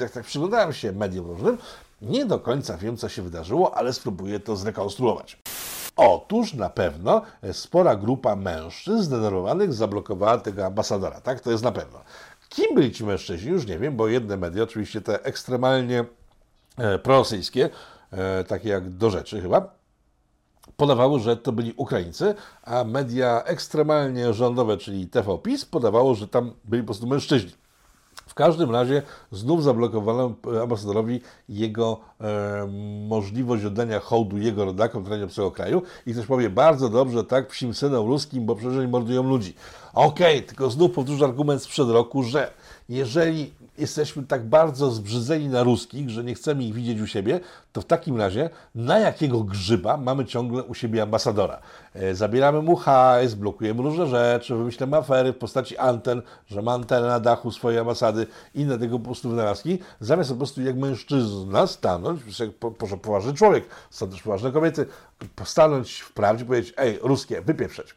jak 0.00 0.10
tak 0.10 0.24
przyglądałem 0.24 0.72
się 0.72 0.92
mediom 0.92 1.26
różnym, 1.26 1.58
nie 2.02 2.26
do 2.26 2.38
końca 2.38 2.76
wiem, 2.76 2.96
co 2.96 3.08
się 3.08 3.22
wydarzyło, 3.22 3.76
ale 3.76 3.92
spróbuję 3.92 4.40
to 4.40 4.56
zrekonstruować. 4.56 5.38
Otóż 5.96 6.54
na 6.54 6.70
pewno 6.70 7.22
spora 7.52 7.96
grupa 7.96 8.36
mężczyzn 8.36 9.02
zdenerwowanych 9.02 9.72
zablokowała 9.72 10.38
tego 10.38 10.66
ambasadora, 10.66 11.20
tak? 11.20 11.40
To 11.40 11.50
jest 11.50 11.64
na 11.64 11.72
pewno. 11.72 11.98
Kim 12.48 12.74
byli 12.74 12.92
ci 12.92 13.04
mężczyźni? 13.04 13.50
Już 13.50 13.66
nie 13.66 13.78
wiem, 13.78 13.96
bo 13.96 14.08
jedne 14.08 14.36
media, 14.36 14.62
oczywiście 14.62 15.00
te 15.00 15.24
ekstremalnie 15.24 16.04
e, 16.78 16.98
prorosyjskie, 16.98 17.70
e, 18.12 18.44
takie 18.44 18.68
jak 18.68 18.90
do 18.90 19.10
rzeczy 19.10 19.40
chyba, 19.42 19.79
podawało, 20.76 21.18
że 21.18 21.36
to 21.36 21.52
byli 21.52 21.74
Ukraińcy, 21.76 22.34
a 22.64 22.84
media 22.84 23.42
ekstremalnie 23.44 24.32
rządowe, 24.32 24.76
czyli 24.76 25.06
TVPiS, 25.06 25.64
podawało, 25.64 26.14
że 26.14 26.28
tam 26.28 26.52
byli 26.64 26.82
po 26.82 26.86
prostu 26.86 27.06
mężczyźni. 27.06 27.52
W 28.30 28.34
każdym 28.34 28.70
razie 28.70 29.02
znów 29.32 29.62
zablokowano 29.64 30.34
ambasadorowi 30.62 31.20
jego 31.48 32.00
e, 32.20 32.68
możliwość 33.08 33.64
oddania 33.64 34.00
hołdu 34.00 34.38
jego 34.38 34.64
rodakom 34.64 35.02
w 35.02 35.04
terenie 35.04 35.24
obcego 35.24 35.50
kraju 35.50 35.82
i 36.06 36.12
ktoś 36.12 36.26
powie, 36.26 36.50
bardzo 36.50 36.88
dobrze, 36.88 37.24
tak, 37.24 37.48
psim 37.48 37.74
synom 37.74 38.06
ruskim, 38.06 38.46
bo 38.46 38.54
przecież 38.54 38.86
mordują 38.86 39.22
ludzi. 39.22 39.54
Okej, 39.92 40.36
okay, 40.36 40.48
tylko 40.48 40.70
znów 40.70 40.92
powtórzę 40.92 41.24
argument 41.24 41.62
sprzed 41.62 41.88
roku, 41.88 42.22
że 42.22 42.52
jeżeli 42.88 43.52
jesteśmy 43.80 44.22
tak 44.22 44.48
bardzo 44.48 44.90
zbrzydzeni 44.90 45.48
na 45.48 45.62
ruskich, 45.62 46.10
że 46.10 46.24
nie 46.24 46.34
chcemy 46.34 46.64
ich 46.64 46.74
widzieć 46.74 47.00
u 47.00 47.06
siebie, 47.06 47.40
to 47.72 47.80
w 47.80 47.84
takim 47.84 48.16
razie 48.16 48.50
na 48.74 48.98
jakiego 48.98 49.44
grzyba 49.44 49.96
mamy 49.96 50.24
ciągle 50.24 50.62
u 50.62 50.74
siebie 50.74 51.02
ambasadora? 51.02 51.60
E, 51.94 52.14
zabieramy 52.14 52.62
mu 52.62 52.76
hajs, 52.76 53.34
blokujemy 53.34 53.82
różne 53.82 54.06
rzeczy, 54.06 54.54
wymyślamy 54.54 54.96
afery 54.96 55.32
w 55.32 55.38
postaci 55.38 55.76
anten, 55.76 56.22
że 56.46 56.62
ma 56.62 56.72
antenę 56.72 57.06
na 57.06 57.20
dachu 57.20 57.50
swojej 57.50 57.78
ambasady, 57.78 58.26
inne 58.54 58.78
tego 58.78 58.98
po 58.98 59.04
prostu 59.04 59.30
wynalazki, 59.30 59.78
zamiast 60.00 60.30
po 60.30 60.36
prostu 60.36 60.62
jak 60.62 60.76
mężczyzna 60.76 61.66
stanąć, 61.66 62.40
jak 62.40 62.50
poważny 63.02 63.34
człowiek, 63.34 63.64
są 63.90 64.10
też 64.10 64.22
poważne 64.22 64.52
kobiety, 64.52 64.86
stanąć 65.44 66.00
w 66.00 66.12
prawdzie 66.12 66.44
powiedzieć, 66.44 66.74
ej, 66.76 66.98
ruskie, 67.02 67.42
wypieprzeć. 67.42 67.94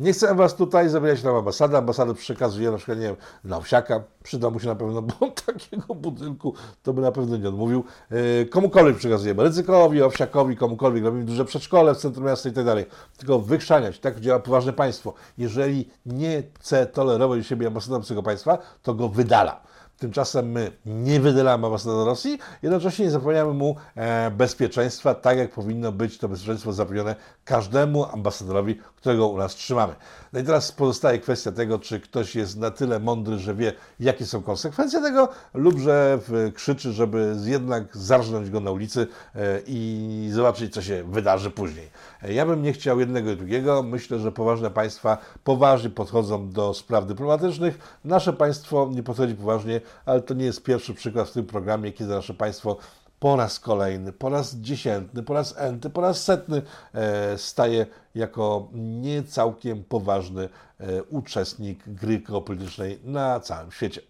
Nie 0.00 0.12
chcę 0.12 0.34
Was 0.34 0.54
tutaj 0.54 0.88
zabierać 0.88 1.22
na 1.22 1.30
ambasadę. 1.30 1.78
Ambasadę 1.78 2.14
przekazuje 2.14 2.70
na 2.70 2.76
przykład, 2.76 2.98
nie 2.98 3.06
wiem, 3.06 3.16
na 3.44 3.56
Owsiaka. 3.56 4.02
Przyda 4.22 4.50
mu 4.50 4.60
się 4.60 4.66
na 4.66 4.74
pewno, 4.74 5.02
bo 5.20 5.30
takiego 5.46 5.94
budynku 5.94 6.54
to 6.82 6.92
by 6.92 7.02
na 7.02 7.12
pewno 7.12 7.36
nie 7.36 7.48
odmówił. 7.48 7.84
Yy, 8.10 8.46
komukolwiek 8.50 8.96
przekazujemy. 8.96 9.42
Ryzykowi, 9.42 10.02
Owsiakowi, 10.02 10.56
komukolwiek. 10.56 11.04
Robimy 11.04 11.24
duże 11.24 11.44
przedszkole 11.44 11.94
w 11.94 11.98
centrum 11.98 12.26
miasta 12.26 12.48
i 12.48 12.52
tak 12.52 12.64
dalej. 12.64 12.86
Tylko 13.16 13.38
wychrzaniać. 13.38 13.98
Tak 13.98 14.20
działa 14.20 14.40
poważne 14.40 14.72
państwo. 14.72 15.14
Jeżeli 15.38 15.88
nie 16.06 16.42
chce 16.60 16.86
tolerować 16.86 17.46
siebie 17.46 17.66
ambasada 17.66 17.96
obcego 17.96 18.22
państwa, 18.22 18.58
to 18.82 18.94
go 18.94 19.08
wydala. 19.08 19.70
Tymczasem 20.00 20.50
my 20.50 20.72
nie 20.86 21.20
wydalamy 21.20 21.66
ambasadora 21.66 22.04
Rosji, 22.04 22.38
jednocześnie 22.62 23.04
nie 23.04 23.10
zapewniamy 23.10 23.54
mu 23.54 23.76
e, 23.94 24.30
bezpieczeństwa, 24.30 25.14
tak 25.14 25.38
jak 25.38 25.50
powinno 25.50 25.92
być 25.92 26.18
to 26.18 26.28
bezpieczeństwo 26.28 26.72
zapewnione 26.72 27.16
każdemu 27.44 28.04
ambasadorowi, 28.04 28.78
którego 29.00 29.28
u 29.28 29.38
nas 29.38 29.54
trzymamy. 29.54 29.94
No 30.32 30.40
i 30.40 30.44
teraz 30.44 30.72
pozostaje 30.72 31.18
kwestia 31.18 31.52
tego, 31.52 31.78
czy 31.78 32.00
ktoś 32.00 32.36
jest 32.36 32.56
na 32.56 32.70
tyle 32.70 33.00
mądry, 33.00 33.38
że 33.38 33.54
wie, 33.54 33.72
jakie 34.00 34.26
są 34.26 34.42
konsekwencje 34.42 35.00
tego, 35.00 35.28
lub 35.54 35.78
że 35.78 36.18
krzyczy, 36.54 36.92
żeby 36.92 37.36
jednak 37.44 37.96
zarżnąć 37.96 38.50
go 38.50 38.60
na 38.60 38.70
ulicy 38.70 39.06
e, 39.34 39.60
i 39.66 40.28
zobaczyć, 40.32 40.74
co 40.74 40.82
się 40.82 41.04
wydarzy 41.04 41.50
później. 41.50 41.90
E, 42.22 42.32
ja 42.32 42.46
bym 42.46 42.62
nie 42.62 42.72
chciał 42.72 43.00
jednego 43.00 43.30
i 43.30 43.36
drugiego. 43.36 43.82
Myślę, 43.82 44.18
że 44.18 44.32
poważne 44.32 44.70
państwa 44.70 45.18
poważnie 45.44 45.90
podchodzą 45.90 46.50
do 46.50 46.74
spraw 46.74 47.06
dyplomatycznych. 47.06 47.98
Nasze 48.04 48.32
państwo 48.32 48.90
nie 48.92 49.02
podchodzi 49.02 49.34
poważnie, 49.34 49.80
ale 50.06 50.20
to 50.20 50.34
nie 50.34 50.44
jest 50.44 50.62
pierwszy 50.62 50.94
przykład 50.94 51.28
w 51.28 51.32
tym 51.32 51.46
programie, 51.46 51.92
kiedy 51.92 52.10
nasze 52.10 52.34
państwo 52.34 52.76
po 53.20 53.36
raz 53.36 53.60
kolejny, 53.60 54.12
po 54.12 54.28
raz 54.28 54.56
dziesiętny, 54.56 55.22
po 55.22 55.34
raz 55.34 55.54
enty, 55.58 55.90
po 55.90 56.00
raz 56.00 56.24
setny 56.24 56.62
e, 56.94 57.38
staje 57.38 57.86
jako 58.14 58.68
nie 58.72 59.22
całkiem 59.22 59.84
poważny 59.84 60.48
e, 60.80 61.02
uczestnik 61.02 61.88
gry 61.88 62.18
geopolitycznej 62.18 63.00
na 63.04 63.40
całym 63.40 63.72
świecie. 63.72 64.09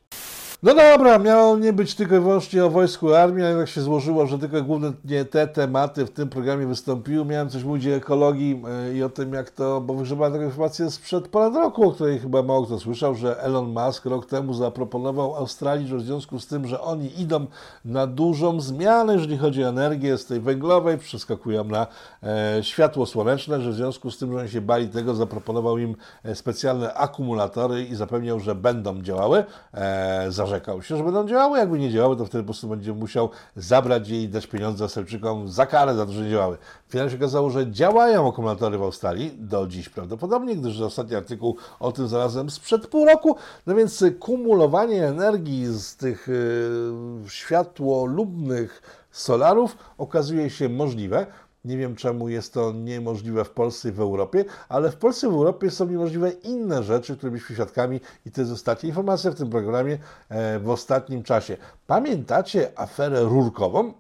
No 0.62 0.74
dobra, 0.74 1.18
miało 1.18 1.56
nie 1.56 1.72
być 1.72 1.94
tylko 1.94 2.16
i 2.16 2.20
wyłącznie 2.20 2.64
o 2.64 2.70
wojsku 2.70 3.14
armii, 3.14 3.44
ale 3.44 3.56
tak 3.56 3.68
się 3.68 3.80
złożyło, 3.80 4.26
że 4.26 4.38
tylko 4.38 4.62
głównie 4.62 5.24
te 5.24 5.46
tematy 5.46 6.06
w 6.06 6.10
tym 6.10 6.28
programie 6.28 6.66
wystąpiły. 6.66 7.24
Miałem 7.24 7.48
coś 7.48 7.64
mówić 7.64 7.86
o 7.86 7.90
ekologii 7.90 8.62
e, 8.68 8.94
i 8.94 9.02
o 9.02 9.08
tym, 9.08 9.32
jak 9.32 9.50
to, 9.50 9.80
bo 9.80 9.94
wygrzebałem 9.94 10.32
taką 10.32 10.44
informację 10.44 10.90
sprzed 10.90 11.28
ponad 11.28 11.54
roku, 11.54 11.88
o 11.88 11.92
której 11.92 12.18
chyba 12.18 12.42
mało 12.42 12.66
kto 12.66 12.78
słyszał, 12.78 13.14
że 13.14 13.42
Elon 13.42 13.66
Musk 13.66 14.06
rok 14.06 14.26
temu 14.26 14.54
zaproponował 14.54 15.36
Australii, 15.36 15.88
że 15.88 15.96
w 15.96 16.02
związku 16.02 16.38
z 16.38 16.46
tym, 16.46 16.66
że 16.66 16.80
oni 16.80 17.20
idą 17.20 17.46
na 17.84 18.06
dużą 18.06 18.60
zmianę, 18.60 19.12
jeżeli 19.12 19.38
chodzi 19.38 19.64
o 19.64 19.68
energię 19.68 20.18
z 20.18 20.26
tej 20.26 20.40
węglowej, 20.40 20.98
przeskakują 20.98 21.64
na 21.64 21.86
e, 22.22 22.58
światło 22.62 23.06
słoneczne, 23.06 23.60
że 23.60 23.70
w 23.70 23.74
związku 23.74 24.10
z 24.10 24.18
tym, 24.18 24.32
że 24.32 24.38
oni 24.38 24.48
się 24.48 24.60
bali 24.60 24.88
tego, 24.88 25.14
zaproponował 25.14 25.78
im 25.78 25.96
e, 26.24 26.34
specjalne 26.34 26.94
akumulatory 26.94 27.84
i 27.84 27.94
zapewniał, 27.94 28.40
że 28.40 28.54
będą 28.54 29.02
działały. 29.02 29.44
E, 29.74 30.26
narzekał 30.50 30.82
się, 30.82 30.96
że 30.96 31.04
będą 31.04 31.28
działały. 31.28 31.58
Jakby 31.58 31.78
nie 31.78 31.90
działały, 31.90 32.16
to 32.16 32.26
wtedy 32.26 32.44
po 32.44 32.46
prostu 32.46 32.68
będzie 32.68 32.92
musiał 32.92 33.30
zabrać 33.56 34.08
je 34.08 34.22
i 34.22 34.28
dać 34.28 34.46
pieniądze 34.46 34.84
Australijczykom 34.84 35.48
za 35.48 35.66
karę 35.66 35.94
za 35.94 36.06
to, 36.06 36.12
że 36.12 36.22
nie 36.22 36.30
działały. 36.30 36.58
Finalnie 36.88 37.10
się 37.10 37.16
okazało, 37.16 37.50
że 37.50 37.70
działają 37.70 38.28
akumulatory 38.28 38.78
w 38.78 38.82
Australii 38.82 39.32
do 39.38 39.66
dziś 39.66 39.88
prawdopodobnie, 39.88 40.56
gdyż 40.56 40.80
ostatni 40.80 41.16
artykuł 41.16 41.56
o 41.80 41.92
tym 41.92 42.08
znalazłem 42.08 42.50
sprzed 42.50 42.86
pół 42.86 43.04
roku. 43.04 43.36
No 43.66 43.74
więc 43.74 44.04
kumulowanie 44.20 45.08
energii 45.08 45.66
z 45.66 45.96
tych 45.96 46.28
yy, 46.28 47.30
światłolubnych 47.30 48.82
solarów 49.10 49.76
okazuje 49.98 50.50
się 50.50 50.68
możliwe. 50.68 51.26
Nie 51.64 51.76
wiem, 51.76 51.96
czemu 51.96 52.28
jest 52.28 52.54
to 52.54 52.72
niemożliwe 52.72 53.44
w 53.44 53.50
Polsce 53.50 53.88
i 53.88 53.92
w 53.92 54.00
Europie, 54.00 54.44
ale 54.68 54.90
w 54.90 54.96
Polsce 54.96 55.26
i 55.26 55.30
w 55.30 55.32
Europie 55.32 55.70
są 55.70 55.86
niemożliwe 55.86 56.30
inne 56.30 56.82
rzeczy, 56.82 57.16
które 57.16 57.30
byliśmy 57.30 57.54
świadkami 57.54 58.00
i 58.26 58.30
to 58.30 58.40
jest 58.40 58.52
ostatnia 58.52 58.88
informacja 58.88 59.30
w 59.30 59.34
tym 59.34 59.50
programie 59.50 59.98
e, 60.28 60.58
w 60.58 60.70
ostatnim 60.70 61.22
czasie. 61.22 61.56
Pamiętacie 61.86 62.78
aferę 62.78 63.22
rurkową? 63.22 63.92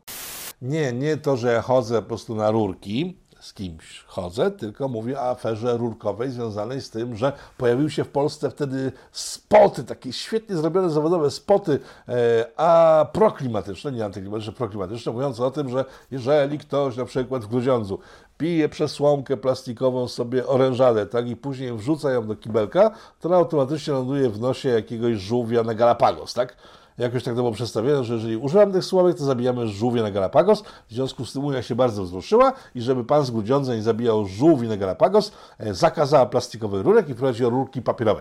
Nie, 0.62 0.92
nie 0.92 1.16
to, 1.16 1.36
że 1.36 1.62
chodzę 1.62 2.02
po 2.02 2.08
prostu 2.08 2.34
na 2.34 2.50
rurki, 2.50 3.20
z 3.40 3.52
kimś 3.52 4.04
chodzę, 4.06 4.50
tylko 4.50 4.88
mówię 4.88 5.18
o 5.18 5.30
aferze 5.30 5.76
rurkowej 5.76 6.30
związanej 6.30 6.80
z 6.80 6.90
tym, 6.90 7.16
że 7.16 7.32
pojawiły 7.58 7.90
się 7.90 8.04
w 8.04 8.08
Polsce 8.08 8.50
wtedy 8.50 8.92
spoty, 9.12 9.84
takie 9.84 10.12
świetnie 10.12 10.56
zrobione 10.56 10.90
zawodowe 10.90 11.30
spoty, 11.30 11.78
e, 12.08 12.46
a 12.56 13.06
proklimatyczne, 13.12 13.92
nie 13.92 14.04
antyklimatyczne, 14.04 14.52
proklimatyczne, 14.52 15.12
mówiące 15.12 15.44
o 15.44 15.50
tym, 15.50 15.68
że 15.68 15.84
jeżeli 16.10 16.58
ktoś 16.58 16.96
na 16.96 17.04
przykład 17.04 17.44
w 17.44 17.48
Grudziądzu 17.48 17.98
pije 18.38 18.68
przez 18.68 18.92
słomkę 18.92 19.36
plastikową 19.36 20.08
sobie 20.08 20.46
orężadę, 20.46 21.06
tak, 21.06 21.28
i 21.28 21.36
później 21.36 21.72
wrzuca 21.72 22.10
ją 22.10 22.26
do 22.26 22.36
kibelka, 22.36 22.90
to 23.20 23.36
automatycznie 23.36 23.92
ląduje 23.92 24.30
w 24.30 24.40
nosie 24.40 24.68
jakiegoś 24.68 25.18
żółwia 25.18 25.62
na 25.62 25.74
Galapagos, 25.74 26.34
tak? 26.34 26.56
Jakoś 27.00 27.24
tak 27.24 27.34
było 27.34 27.52
przedstawione, 27.52 28.04
że 28.04 28.14
jeżeli 28.14 28.36
używam 28.36 28.72
tych 28.72 28.84
słowek, 28.84 29.18
to 29.18 29.24
zabijamy 29.24 29.68
żółwie 29.68 30.02
na 30.02 30.10
Galapagos. 30.10 30.62
W 30.88 30.92
związku 30.92 31.24
z 31.24 31.32
tym 31.32 31.44
Unia 31.44 31.62
się 31.62 31.74
bardzo 31.74 32.04
wzruszyła 32.04 32.52
i 32.74 32.80
żeby 32.80 33.04
pan 33.04 33.24
z 33.24 33.30
Grudziądza 33.30 33.74
nie 33.74 33.82
zabijał 33.82 34.26
żółwi 34.26 34.68
na 34.68 34.76
Galapagos, 34.76 35.32
e, 35.58 35.74
zakazała 35.74 36.26
plastikowych 36.26 36.84
rurek 36.84 37.08
i 37.08 37.14
wprowadziła 37.14 37.50
rurki 37.50 37.82
papierowe. 37.82 38.20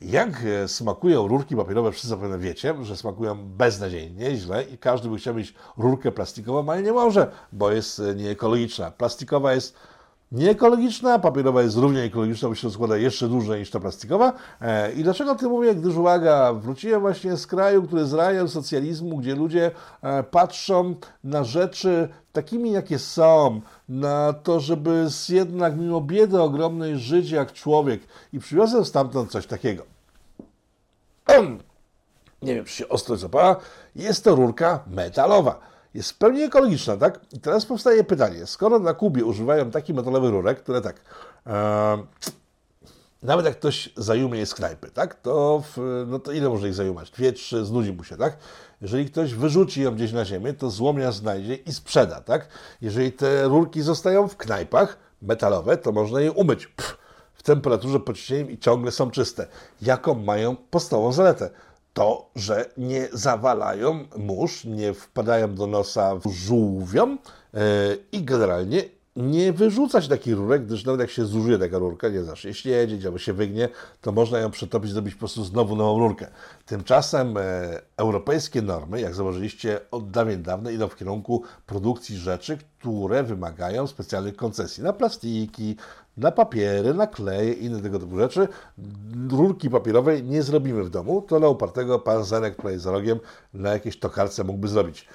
Jak 0.00 0.44
e, 0.44 0.68
smakują 0.68 1.28
rurki 1.28 1.56
papierowe, 1.56 1.92
wszyscy 1.92 2.08
zapewne 2.08 2.38
wiecie, 2.38 2.74
że 2.82 2.96
smakują 2.96 3.36
beznadziejnie, 3.56 4.36
źle 4.36 4.64
i 4.64 4.78
każdy 4.78 5.08
by 5.08 5.16
chciał 5.16 5.34
mieć 5.34 5.54
rurkę 5.78 6.12
plastikową, 6.12 6.72
ale 6.72 6.82
nie 6.82 6.92
może, 6.92 7.30
bo 7.52 7.70
jest 7.70 8.00
e, 8.00 8.14
nieekologiczna. 8.14 8.90
Plastikowa 8.90 9.52
jest 9.52 9.76
nieekologiczna, 10.32 11.18
papierowa 11.18 11.62
jest 11.62 11.76
równie 11.76 12.02
ekologiczna, 12.02 12.48
bo 12.48 12.54
się 12.54 12.70
składa 12.70 12.96
jeszcze 12.96 13.28
dłużej 13.28 13.60
niż 13.60 13.70
ta 13.70 13.80
plastikowa. 13.80 14.32
E, 14.60 14.92
I 14.92 15.02
dlaczego 15.02 15.32
o 15.32 15.34
tym 15.34 15.50
mówię? 15.50 15.74
Gdyż 15.74 15.96
uwaga, 15.96 16.52
wróciłem 16.52 17.00
właśnie 17.00 17.36
z 17.36 17.46
kraju, 17.46 17.82
który 17.82 18.02
jest 18.02 18.14
rajem 18.14 18.48
socjalizmu, 18.48 19.16
gdzie 19.16 19.34
ludzie 19.34 19.70
e, 20.02 20.22
patrzą 20.22 20.94
na 21.24 21.44
rzeczy 21.44 22.08
takimi, 22.32 22.72
jakie 22.72 22.98
są, 22.98 23.60
na 23.88 24.32
to, 24.32 24.60
żeby 24.60 25.06
jednak 25.28 25.76
mimo 25.76 26.00
biedy 26.00 26.42
ogromnej 26.42 26.98
żyć 26.98 27.30
jak 27.30 27.52
człowiek. 27.52 28.00
I 28.32 28.38
przywiozłem 28.38 28.84
stamtąd 28.84 29.30
coś 29.30 29.46
takiego. 29.46 29.82
Nie 32.42 32.54
wiem, 32.54 32.64
czy 32.64 32.72
się 32.72 32.88
ostro 32.88 33.16
zapała. 33.16 33.56
Jest 33.96 34.24
to 34.24 34.34
rurka 34.34 34.84
metalowa 34.86 35.70
jest 35.94 36.10
w 36.10 36.18
pełni 36.18 36.42
ekologiczna, 36.42 36.96
tak? 36.96 37.20
I 37.32 37.40
teraz 37.40 37.66
powstaje 37.66 38.04
pytanie, 38.04 38.46
skoro 38.46 38.78
na 38.78 38.94
Kubie 38.94 39.24
używają 39.24 39.70
takich 39.70 39.96
metalowych 39.96 40.30
rurek, 40.30 40.62
które 40.62 40.80
tak, 40.80 41.00
e, 41.46 41.98
nawet 43.22 43.46
jak 43.46 43.58
ktoś 43.58 43.92
zajumie 43.96 44.46
z 44.46 44.54
knajpy, 44.54 44.90
tak? 44.90 45.14
To, 45.14 45.62
w, 45.76 46.04
no 46.06 46.18
to 46.18 46.32
ile 46.32 46.48
może 46.48 46.68
ich 46.68 46.74
zajumać? 46.74 47.10
Dwie, 47.10 47.32
trzy, 47.32 47.64
znudzi 47.64 47.92
mu 47.92 48.04
się, 48.04 48.16
tak? 48.16 48.36
Jeżeli 48.80 49.06
ktoś 49.06 49.34
wyrzuci 49.34 49.82
ją 49.82 49.94
gdzieś 49.94 50.12
na 50.12 50.24
ziemię, 50.24 50.52
to 50.52 50.70
złomia 50.70 51.12
znajdzie 51.12 51.54
i 51.54 51.72
sprzeda, 51.72 52.20
tak? 52.20 52.48
Jeżeli 52.80 53.12
te 53.12 53.48
rurki 53.48 53.82
zostają 53.82 54.28
w 54.28 54.36
knajpach 54.36 54.98
metalowe, 55.22 55.76
to 55.76 55.92
można 55.92 56.20
je 56.20 56.32
umyć 56.32 56.66
pff, 56.66 56.98
w 57.34 57.42
temperaturze 57.42 58.00
pod 58.00 58.16
cieniem 58.18 58.50
i 58.50 58.58
ciągle 58.58 58.90
są 58.90 59.10
czyste. 59.10 59.46
Jaką 59.82 60.14
mają 60.14 60.56
podstawową 60.56 61.12
zaletę? 61.12 61.50
To, 61.92 62.30
że 62.36 62.70
nie 62.76 63.08
zawalają 63.12 64.04
mórz, 64.16 64.64
nie 64.64 64.94
wpadają 64.94 65.54
do 65.54 65.66
nosa 65.66 66.20
żółwiom 66.26 67.18
yy, 67.52 67.60
i 68.12 68.24
generalnie 68.24 68.84
nie 69.16 69.52
wyrzucać 69.52 70.08
takich 70.08 70.36
rurek, 70.36 70.66
gdyż 70.66 70.84
nawet 70.84 71.00
jak 71.00 71.10
się 71.10 71.24
zużyje 71.24 71.58
taka 71.58 71.78
rurka, 71.78 72.08
nie 72.08 72.22
zacznie 72.22 72.54
śledzić 72.54 73.04
albo 73.04 73.18
się 73.18 73.32
wygnie, 73.32 73.68
to 74.00 74.12
można 74.12 74.38
ją 74.38 74.50
przetopić, 74.50 74.90
zrobić 74.90 75.14
po 75.14 75.18
prostu 75.18 75.44
znowu 75.44 75.76
nową 75.76 75.98
rurkę. 75.98 76.26
Tymczasem 76.66 77.36
e, 77.36 77.42
europejskie 77.96 78.62
normy, 78.62 79.00
jak 79.00 79.14
zauważyliście, 79.14 79.80
od 79.90 80.10
dawien 80.10 80.42
dawna 80.42 80.70
idą 80.70 80.88
w 80.88 80.96
kierunku 80.96 81.42
produkcji 81.66 82.16
rzeczy, 82.16 82.58
które 82.78 83.22
wymagają 83.22 83.86
specjalnych 83.86 84.36
koncesji 84.36 84.82
na 84.82 84.92
plastiki, 84.92 85.76
na 86.20 86.30
papiery, 86.30 86.94
na 86.94 87.06
kleje 87.06 87.52
i 87.52 87.64
inne 87.64 87.82
tego 87.82 87.98
typu 87.98 88.16
rzeczy. 88.16 88.48
Rurki 89.30 89.70
papierowej 89.70 90.22
nie 90.22 90.42
zrobimy 90.42 90.84
w 90.84 90.90
domu, 90.90 91.22
to 91.22 91.40
na 91.40 91.48
upartego 91.48 91.98
pan 91.98 92.24
Zenek 92.24 92.56
tutaj 92.56 92.78
za 92.78 92.90
rogiem 92.90 93.20
na 93.54 93.70
jakiejś 93.70 93.98
tokarce 93.98 94.44
mógłby 94.44 94.68
zrobić. 94.68 95.08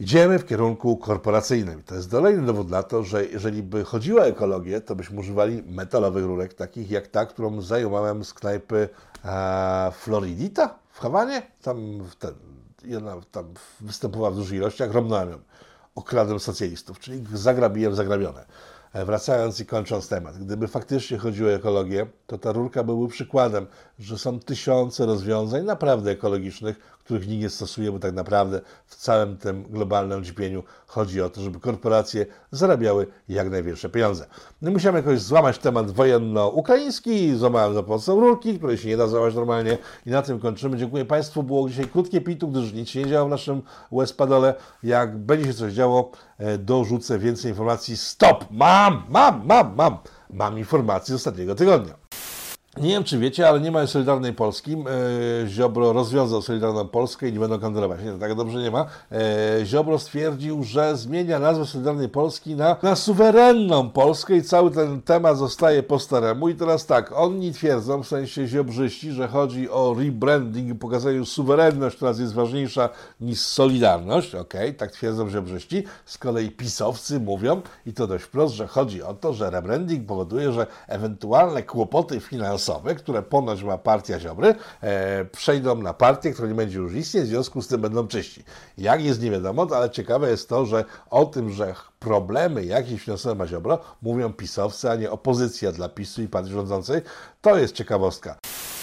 Idziemy 0.00 0.38
w 0.38 0.46
kierunku 0.46 0.96
korporacyjnym. 0.96 1.82
To 1.82 1.94
jest 1.94 2.10
kolejny 2.10 2.46
dowód 2.46 2.70
na 2.70 2.82
to, 2.82 3.02
że 3.02 3.26
jeżeli 3.26 3.62
by 3.62 3.84
chodziło 3.84 4.20
o 4.20 4.26
ekologię, 4.26 4.80
to 4.80 4.96
byśmy 4.96 5.20
używali 5.20 5.62
metalowych 5.66 6.24
rurek, 6.24 6.54
takich 6.54 6.90
jak 6.90 7.06
ta, 7.06 7.26
którą 7.26 7.60
zajmowałem 7.60 8.24
z 8.24 8.34
knajpy 8.34 8.88
e, 9.24 9.92
Floridita 9.92 10.78
w 10.92 11.00
Hawanie. 11.00 11.42
Tam, 11.62 11.98
ten, 12.18 12.34
jedna, 12.84 13.16
tam 13.30 13.44
występowała 13.80 14.30
w 14.30 14.36
dużych 14.36 14.58
ilościach, 14.58 14.92
romnąłem 14.92 15.30
ją. 15.30 15.38
Okradłem 15.94 16.40
socjalistów, 16.40 16.98
czyli 16.98 17.24
zagrabiłem 17.32 17.94
zagrabione. 17.94 18.44
E, 18.92 19.04
wracając 19.04 19.60
i 19.60 19.66
kończąc 19.66 20.08
temat, 20.08 20.38
gdyby 20.38 20.68
faktycznie 20.68 21.18
chodziło 21.18 21.50
o 21.50 21.52
ekologię, 21.52 22.06
to 22.26 22.38
ta 22.38 22.52
rurka 22.52 22.84
byłby 22.84 23.08
przykładem, 23.08 23.66
że 23.98 24.18
są 24.18 24.40
tysiące 24.40 25.06
rozwiązań 25.06 25.64
naprawdę 25.64 26.10
ekologicznych, 26.10 26.91
których 27.04 27.28
nikt 27.28 27.42
nie 27.42 27.50
stosuje, 27.50 27.92
bo 27.92 27.98
tak 27.98 28.14
naprawdę 28.14 28.60
w 28.86 28.96
całym 28.96 29.36
tym 29.36 29.64
globalnym 29.70 30.20
ucierpieniu 30.20 30.62
chodzi 30.86 31.22
o 31.22 31.30
to, 31.30 31.40
żeby 31.40 31.60
korporacje 31.60 32.26
zarabiały 32.50 33.06
jak 33.28 33.50
największe 33.50 33.88
pieniądze. 33.88 34.26
No 34.62 34.70
musiałem 34.70 34.96
jakoś 34.96 35.20
złamać 35.20 35.58
temat 35.58 35.90
wojenno-ukraiński, 35.90 37.36
złamałem 37.36 37.74
za 37.74 37.82
pomocą 37.82 38.20
rurki, 38.20 38.58
której 38.58 38.78
się 38.78 38.88
nie 38.88 38.96
da 38.96 39.06
złamać 39.06 39.34
normalnie 39.34 39.78
i 40.06 40.10
na 40.10 40.22
tym 40.22 40.40
kończymy. 40.40 40.76
Dziękuję 40.76 41.04
Państwu, 41.04 41.42
było 41.42 41.68
dzisiaj 41.68 41.88
krótkie 41.88 42.20
pitu, 42.20 42.48
gdyż 42.48 42.72
nic 42.72 42.88
się 42.88 43.02
nie 43.02 43.10
działo 43.10 43.26
w 43.26 43.30
naszym 43.30 43.62
US-padole. 43.90 44.54
Jak 44.82 45.18
będzie 45.18 45.46
się 45.46 45.54
coś 45.54 45.72
działo, 45.72 46.10
e, 46.38 46.58
dorzucę 46.58 47.18
więcej 47.18 47.50
informacji. 47.50 47.96
Stop! 47.96 48.44
Mam, 48.50 49.02
mam, 49.08 49.46
mam, 49.46 49.74
mam! 49.76 49.98
Mam 50.30 50.58
informacje 50.58 51.12
z 51.12 51.16
ostatniego 51.16 51.54
tygodnia. 51.54 51.94
Nie 52.76 52.88
wiem, 52.88 53.04
czy 53.04 53.18
wiecie, 53.18 53.48
ale 53.48 53.60
nie 53.60 53.70
ma 53.70 53.86
Solidarnej 53.86 54.32
Polski. 54.32 54.72
E, 54.72 55.48
Ziobro 55.48 55.92
rozwiązał 55.92 56.42
Solidarną 56.42 56.88
Polskę 56.88 57.28
i 57.28 57.32
nie 57.32 57.38
będą 57.38 57.58
kandydować. 57.58 58.00
Nie, 58.04 58.12
tak 58.12 58.34
dobrze 58.34 58.58
nie 58.58 58.70
ma. 58.70 58.86
E, 59.12 59.66
Ziobro 59.66 59.98
stwierdził, 59.98 60.62
że 60.62 60.96
zmienia 60.96 61.38
nazwę 61.38 61.66
Solidarnej 61.66 62.08
Polski 62.08 62.56
na, 62.56 62.76
na 62.82 62.96
suwerenną 62.96 63.90
Polskę 63.90 64.36
i 64.36 64.42
cały 64.42 64.70
ten 64.70 65.02
temat 65.02 65.38
zostaje 65.38 65.82
po 65.82 65.98
staremu. 65.98 66.48
I 66.48 66.54
teraz 66.54 66.86
tak, 66.86 67.12
oni 67.14 67.52
twierdzą, 67.52 68.02
w 68.02 68.08
sensie 68.08 68.46
ziobrzyści, 68.46 69.12
że 69.12 69.28
chodzi 69.28 69.70
o 69.70 69.94
rebranding 69.98 70.68
i 70.68 70.74
pokazaniu 70.74 71.24
suwerenność, 71.26 71.96
która 71.96 72.10
jest 72.10 72.34
ważniejsza 72.34 72.88
niż 73.20 73.40
solidarność. 73.40 74.34
Okej, 74.34 74.60
okay, 74.60 74.72
tak 74.72 74.92
twierdzą 74.92 75.30
ziobrzyści. 75.30 75.84
Z 76.06 76.18
kolei 76.18 76.50
pisowcy 76.50 77.20
mówią, 77.20 77.62
i 77.86 77.92
to 77.92 78.06
dość 78.06 78.24
wprost, 78.24 78.54
że 78.54 78.66
chodzi 78.66 79.02
o 79.02 79.14
to, 79.14 79.32
że 79.32 79.50
rebranding 79.50 80.06
powoduje, 80.06 80.52
że 80.52 80.66
ewentualne 80.88 81.62
kłopoty 81.62 82.20
finansowe 82.20 82.61
które 82.98 83.22
ponoć 83.22 83.62
ma 83.62 83.78
partia 83.78 84.20
Ziobry, 84.20 84.54
e, 84.80 85.24
przejdą 85.24 85.74
na 85.74 85.94
partię, 85.94 86.32
która 86.32 86.48
nie 86.48 86.54
będzie 86.54 86.78
już 86.78 86.94
istnieć, 86.94 87.24
w 87.24 87.28
związku 87.28 87.62
z 87.62 87.68
tym 87.68 87.80
będą 87.80 88.08
czyści. 88.08 88.44
Jak 88.78 89.04
jest 89.04 89.22
nie 89.22 89.30
wiadomo, 89.30 89.66
ale 89.74 89.90
ciekawe 89.90 90.30
jest 90.30 90.48
to, 90.48 90.66
że 90.66 90.84
o 91.10 91.24
tym, 91.24 91.50
że 91.50 91.74
problemy 91.98 92.64
jakieś 92.64 93.02
finansowe 93.02 93.34
ma 93.34 93.46
Ziobro, 93.46 93.78
mówią 94.02 94.32
pisowcy, 94.32 94.90
a 94.90 94.96
nie 94.96 95.10
opozycja 95.10 95.72
dla 95.72 95.88
PiSu 95.88 96.22
i 96.22 96.28
partii 96.28 96.50
rządzącej. 96.50 97.00
To 97.40 97.58
jest 97.58 97.74
ciekawostka. 97.74 98.36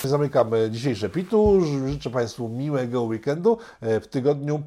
Zamykam 0.04 0.52
dzisiejsze 0.70 1.10
pitu. 1.10 1.62
Życzę 1.88 2.10
Państwu 2.10 2.50
miłego 2.50 3.02
weekendu. 3.02 3.58
E, 3.82 4.00
w 4.00 4.08
tygodniu 4.08 4.64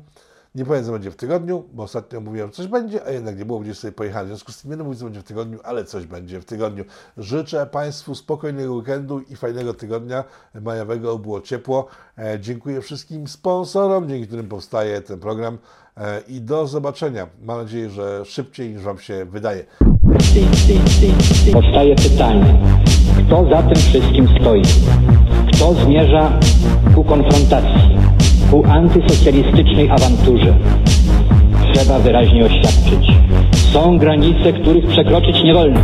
nie 0.55 0.65
powiem, 0.65 0.85
co 0.85 0.93
będzie 0.93 1.11
w 1.11 1.17
tygodniu, 1.17 1.65
bo 1.73 1.83
ostatnio 1.83 2.21
mówiłem, 2.21 2.49
że 2.49 2.55
coś 2.55 2.67
będzie, 2.67 3.07
a 3.07 3.11
jednak 3.11 3.39
nie 3.39 3.45
było, 3.45 3.61
gdzieś 3.61 3.79
sobie 3.79 3.93
pojechali. 3.93 4.27
W 4.27 4.29
związku 4.29 4.53
z 4.53 4.63
tym 4.63 4.71
nie 4.71 4.71
będę 4.71 4.85
mówić, 4.85 4.99
co 4.99 5.05
będzie 5.05 5.21
w 5.21 5.25
tygodniu, 5.25 5.59
ale 5.65 5.85
coś 5.85 6.07
będzie 6.07 6.41
w 6.41 6.45
tygodniu. 6.45 6.85
Życzę 7.17 7.67
Państwu 7.67 8.15
spokojnego 8.15 8.75
weekendu 8.75 9.21
i 9.21 9.37
fajnego 9.37 9.75
tygodnia 9.75 10.25
majowego, 10.61 11.19
było 11.19 11.41
ciepło. 11.41 11.87
E, 12.19 12.41
dziękuję 12.41 12.81
wszystkim 12.81 13.29
sponsorom, 13.29 14.09
dzięki 14.09 14.27
którym 14.27 14.49
powstaje 14.49 15.01
ten 15.01 15.21
program 15.21 15.59
e, 15.97 16.21
i 16.29 16.41
do 16.41 16.67
zobaczenia. 16.67 17.27
Mam 17.43 17.59
nadzieję, 17.59 17.91
że 17.91 18.25
szybciej 18.25 18.73
niż 18.75 18.83
Wam 18.83 18.99
się 18.99 19.25
wydaje. 19.25 19.65
Powstaje 21.53 21.95
pytanie, 21.97 22.61
kto 23.27 23.49
za 23.51 23.63
tym 23.63 23.77
wszystkim 23.77 24.29
stoi? 24.41 24.63
To 25.59 25.75
zmierza 25.75 26.41
ku 26.95 27.05
konfrontacji, 27.05 28.02
ku 28.53 28.63
antysocjalistycznej 28.69 29.91
awanturze. 29.91 30.55
Trzeba 31.73 31.99
wyraźnie 31.99 32.45
oświadczyć. 32.45 33.07
Są 33.73 33.99
granice, 33.99 34.53
których 34.53 34.87
przekroczyć 34.87 35.45
nie 35.45 35.55
wolno. 35.55 35.81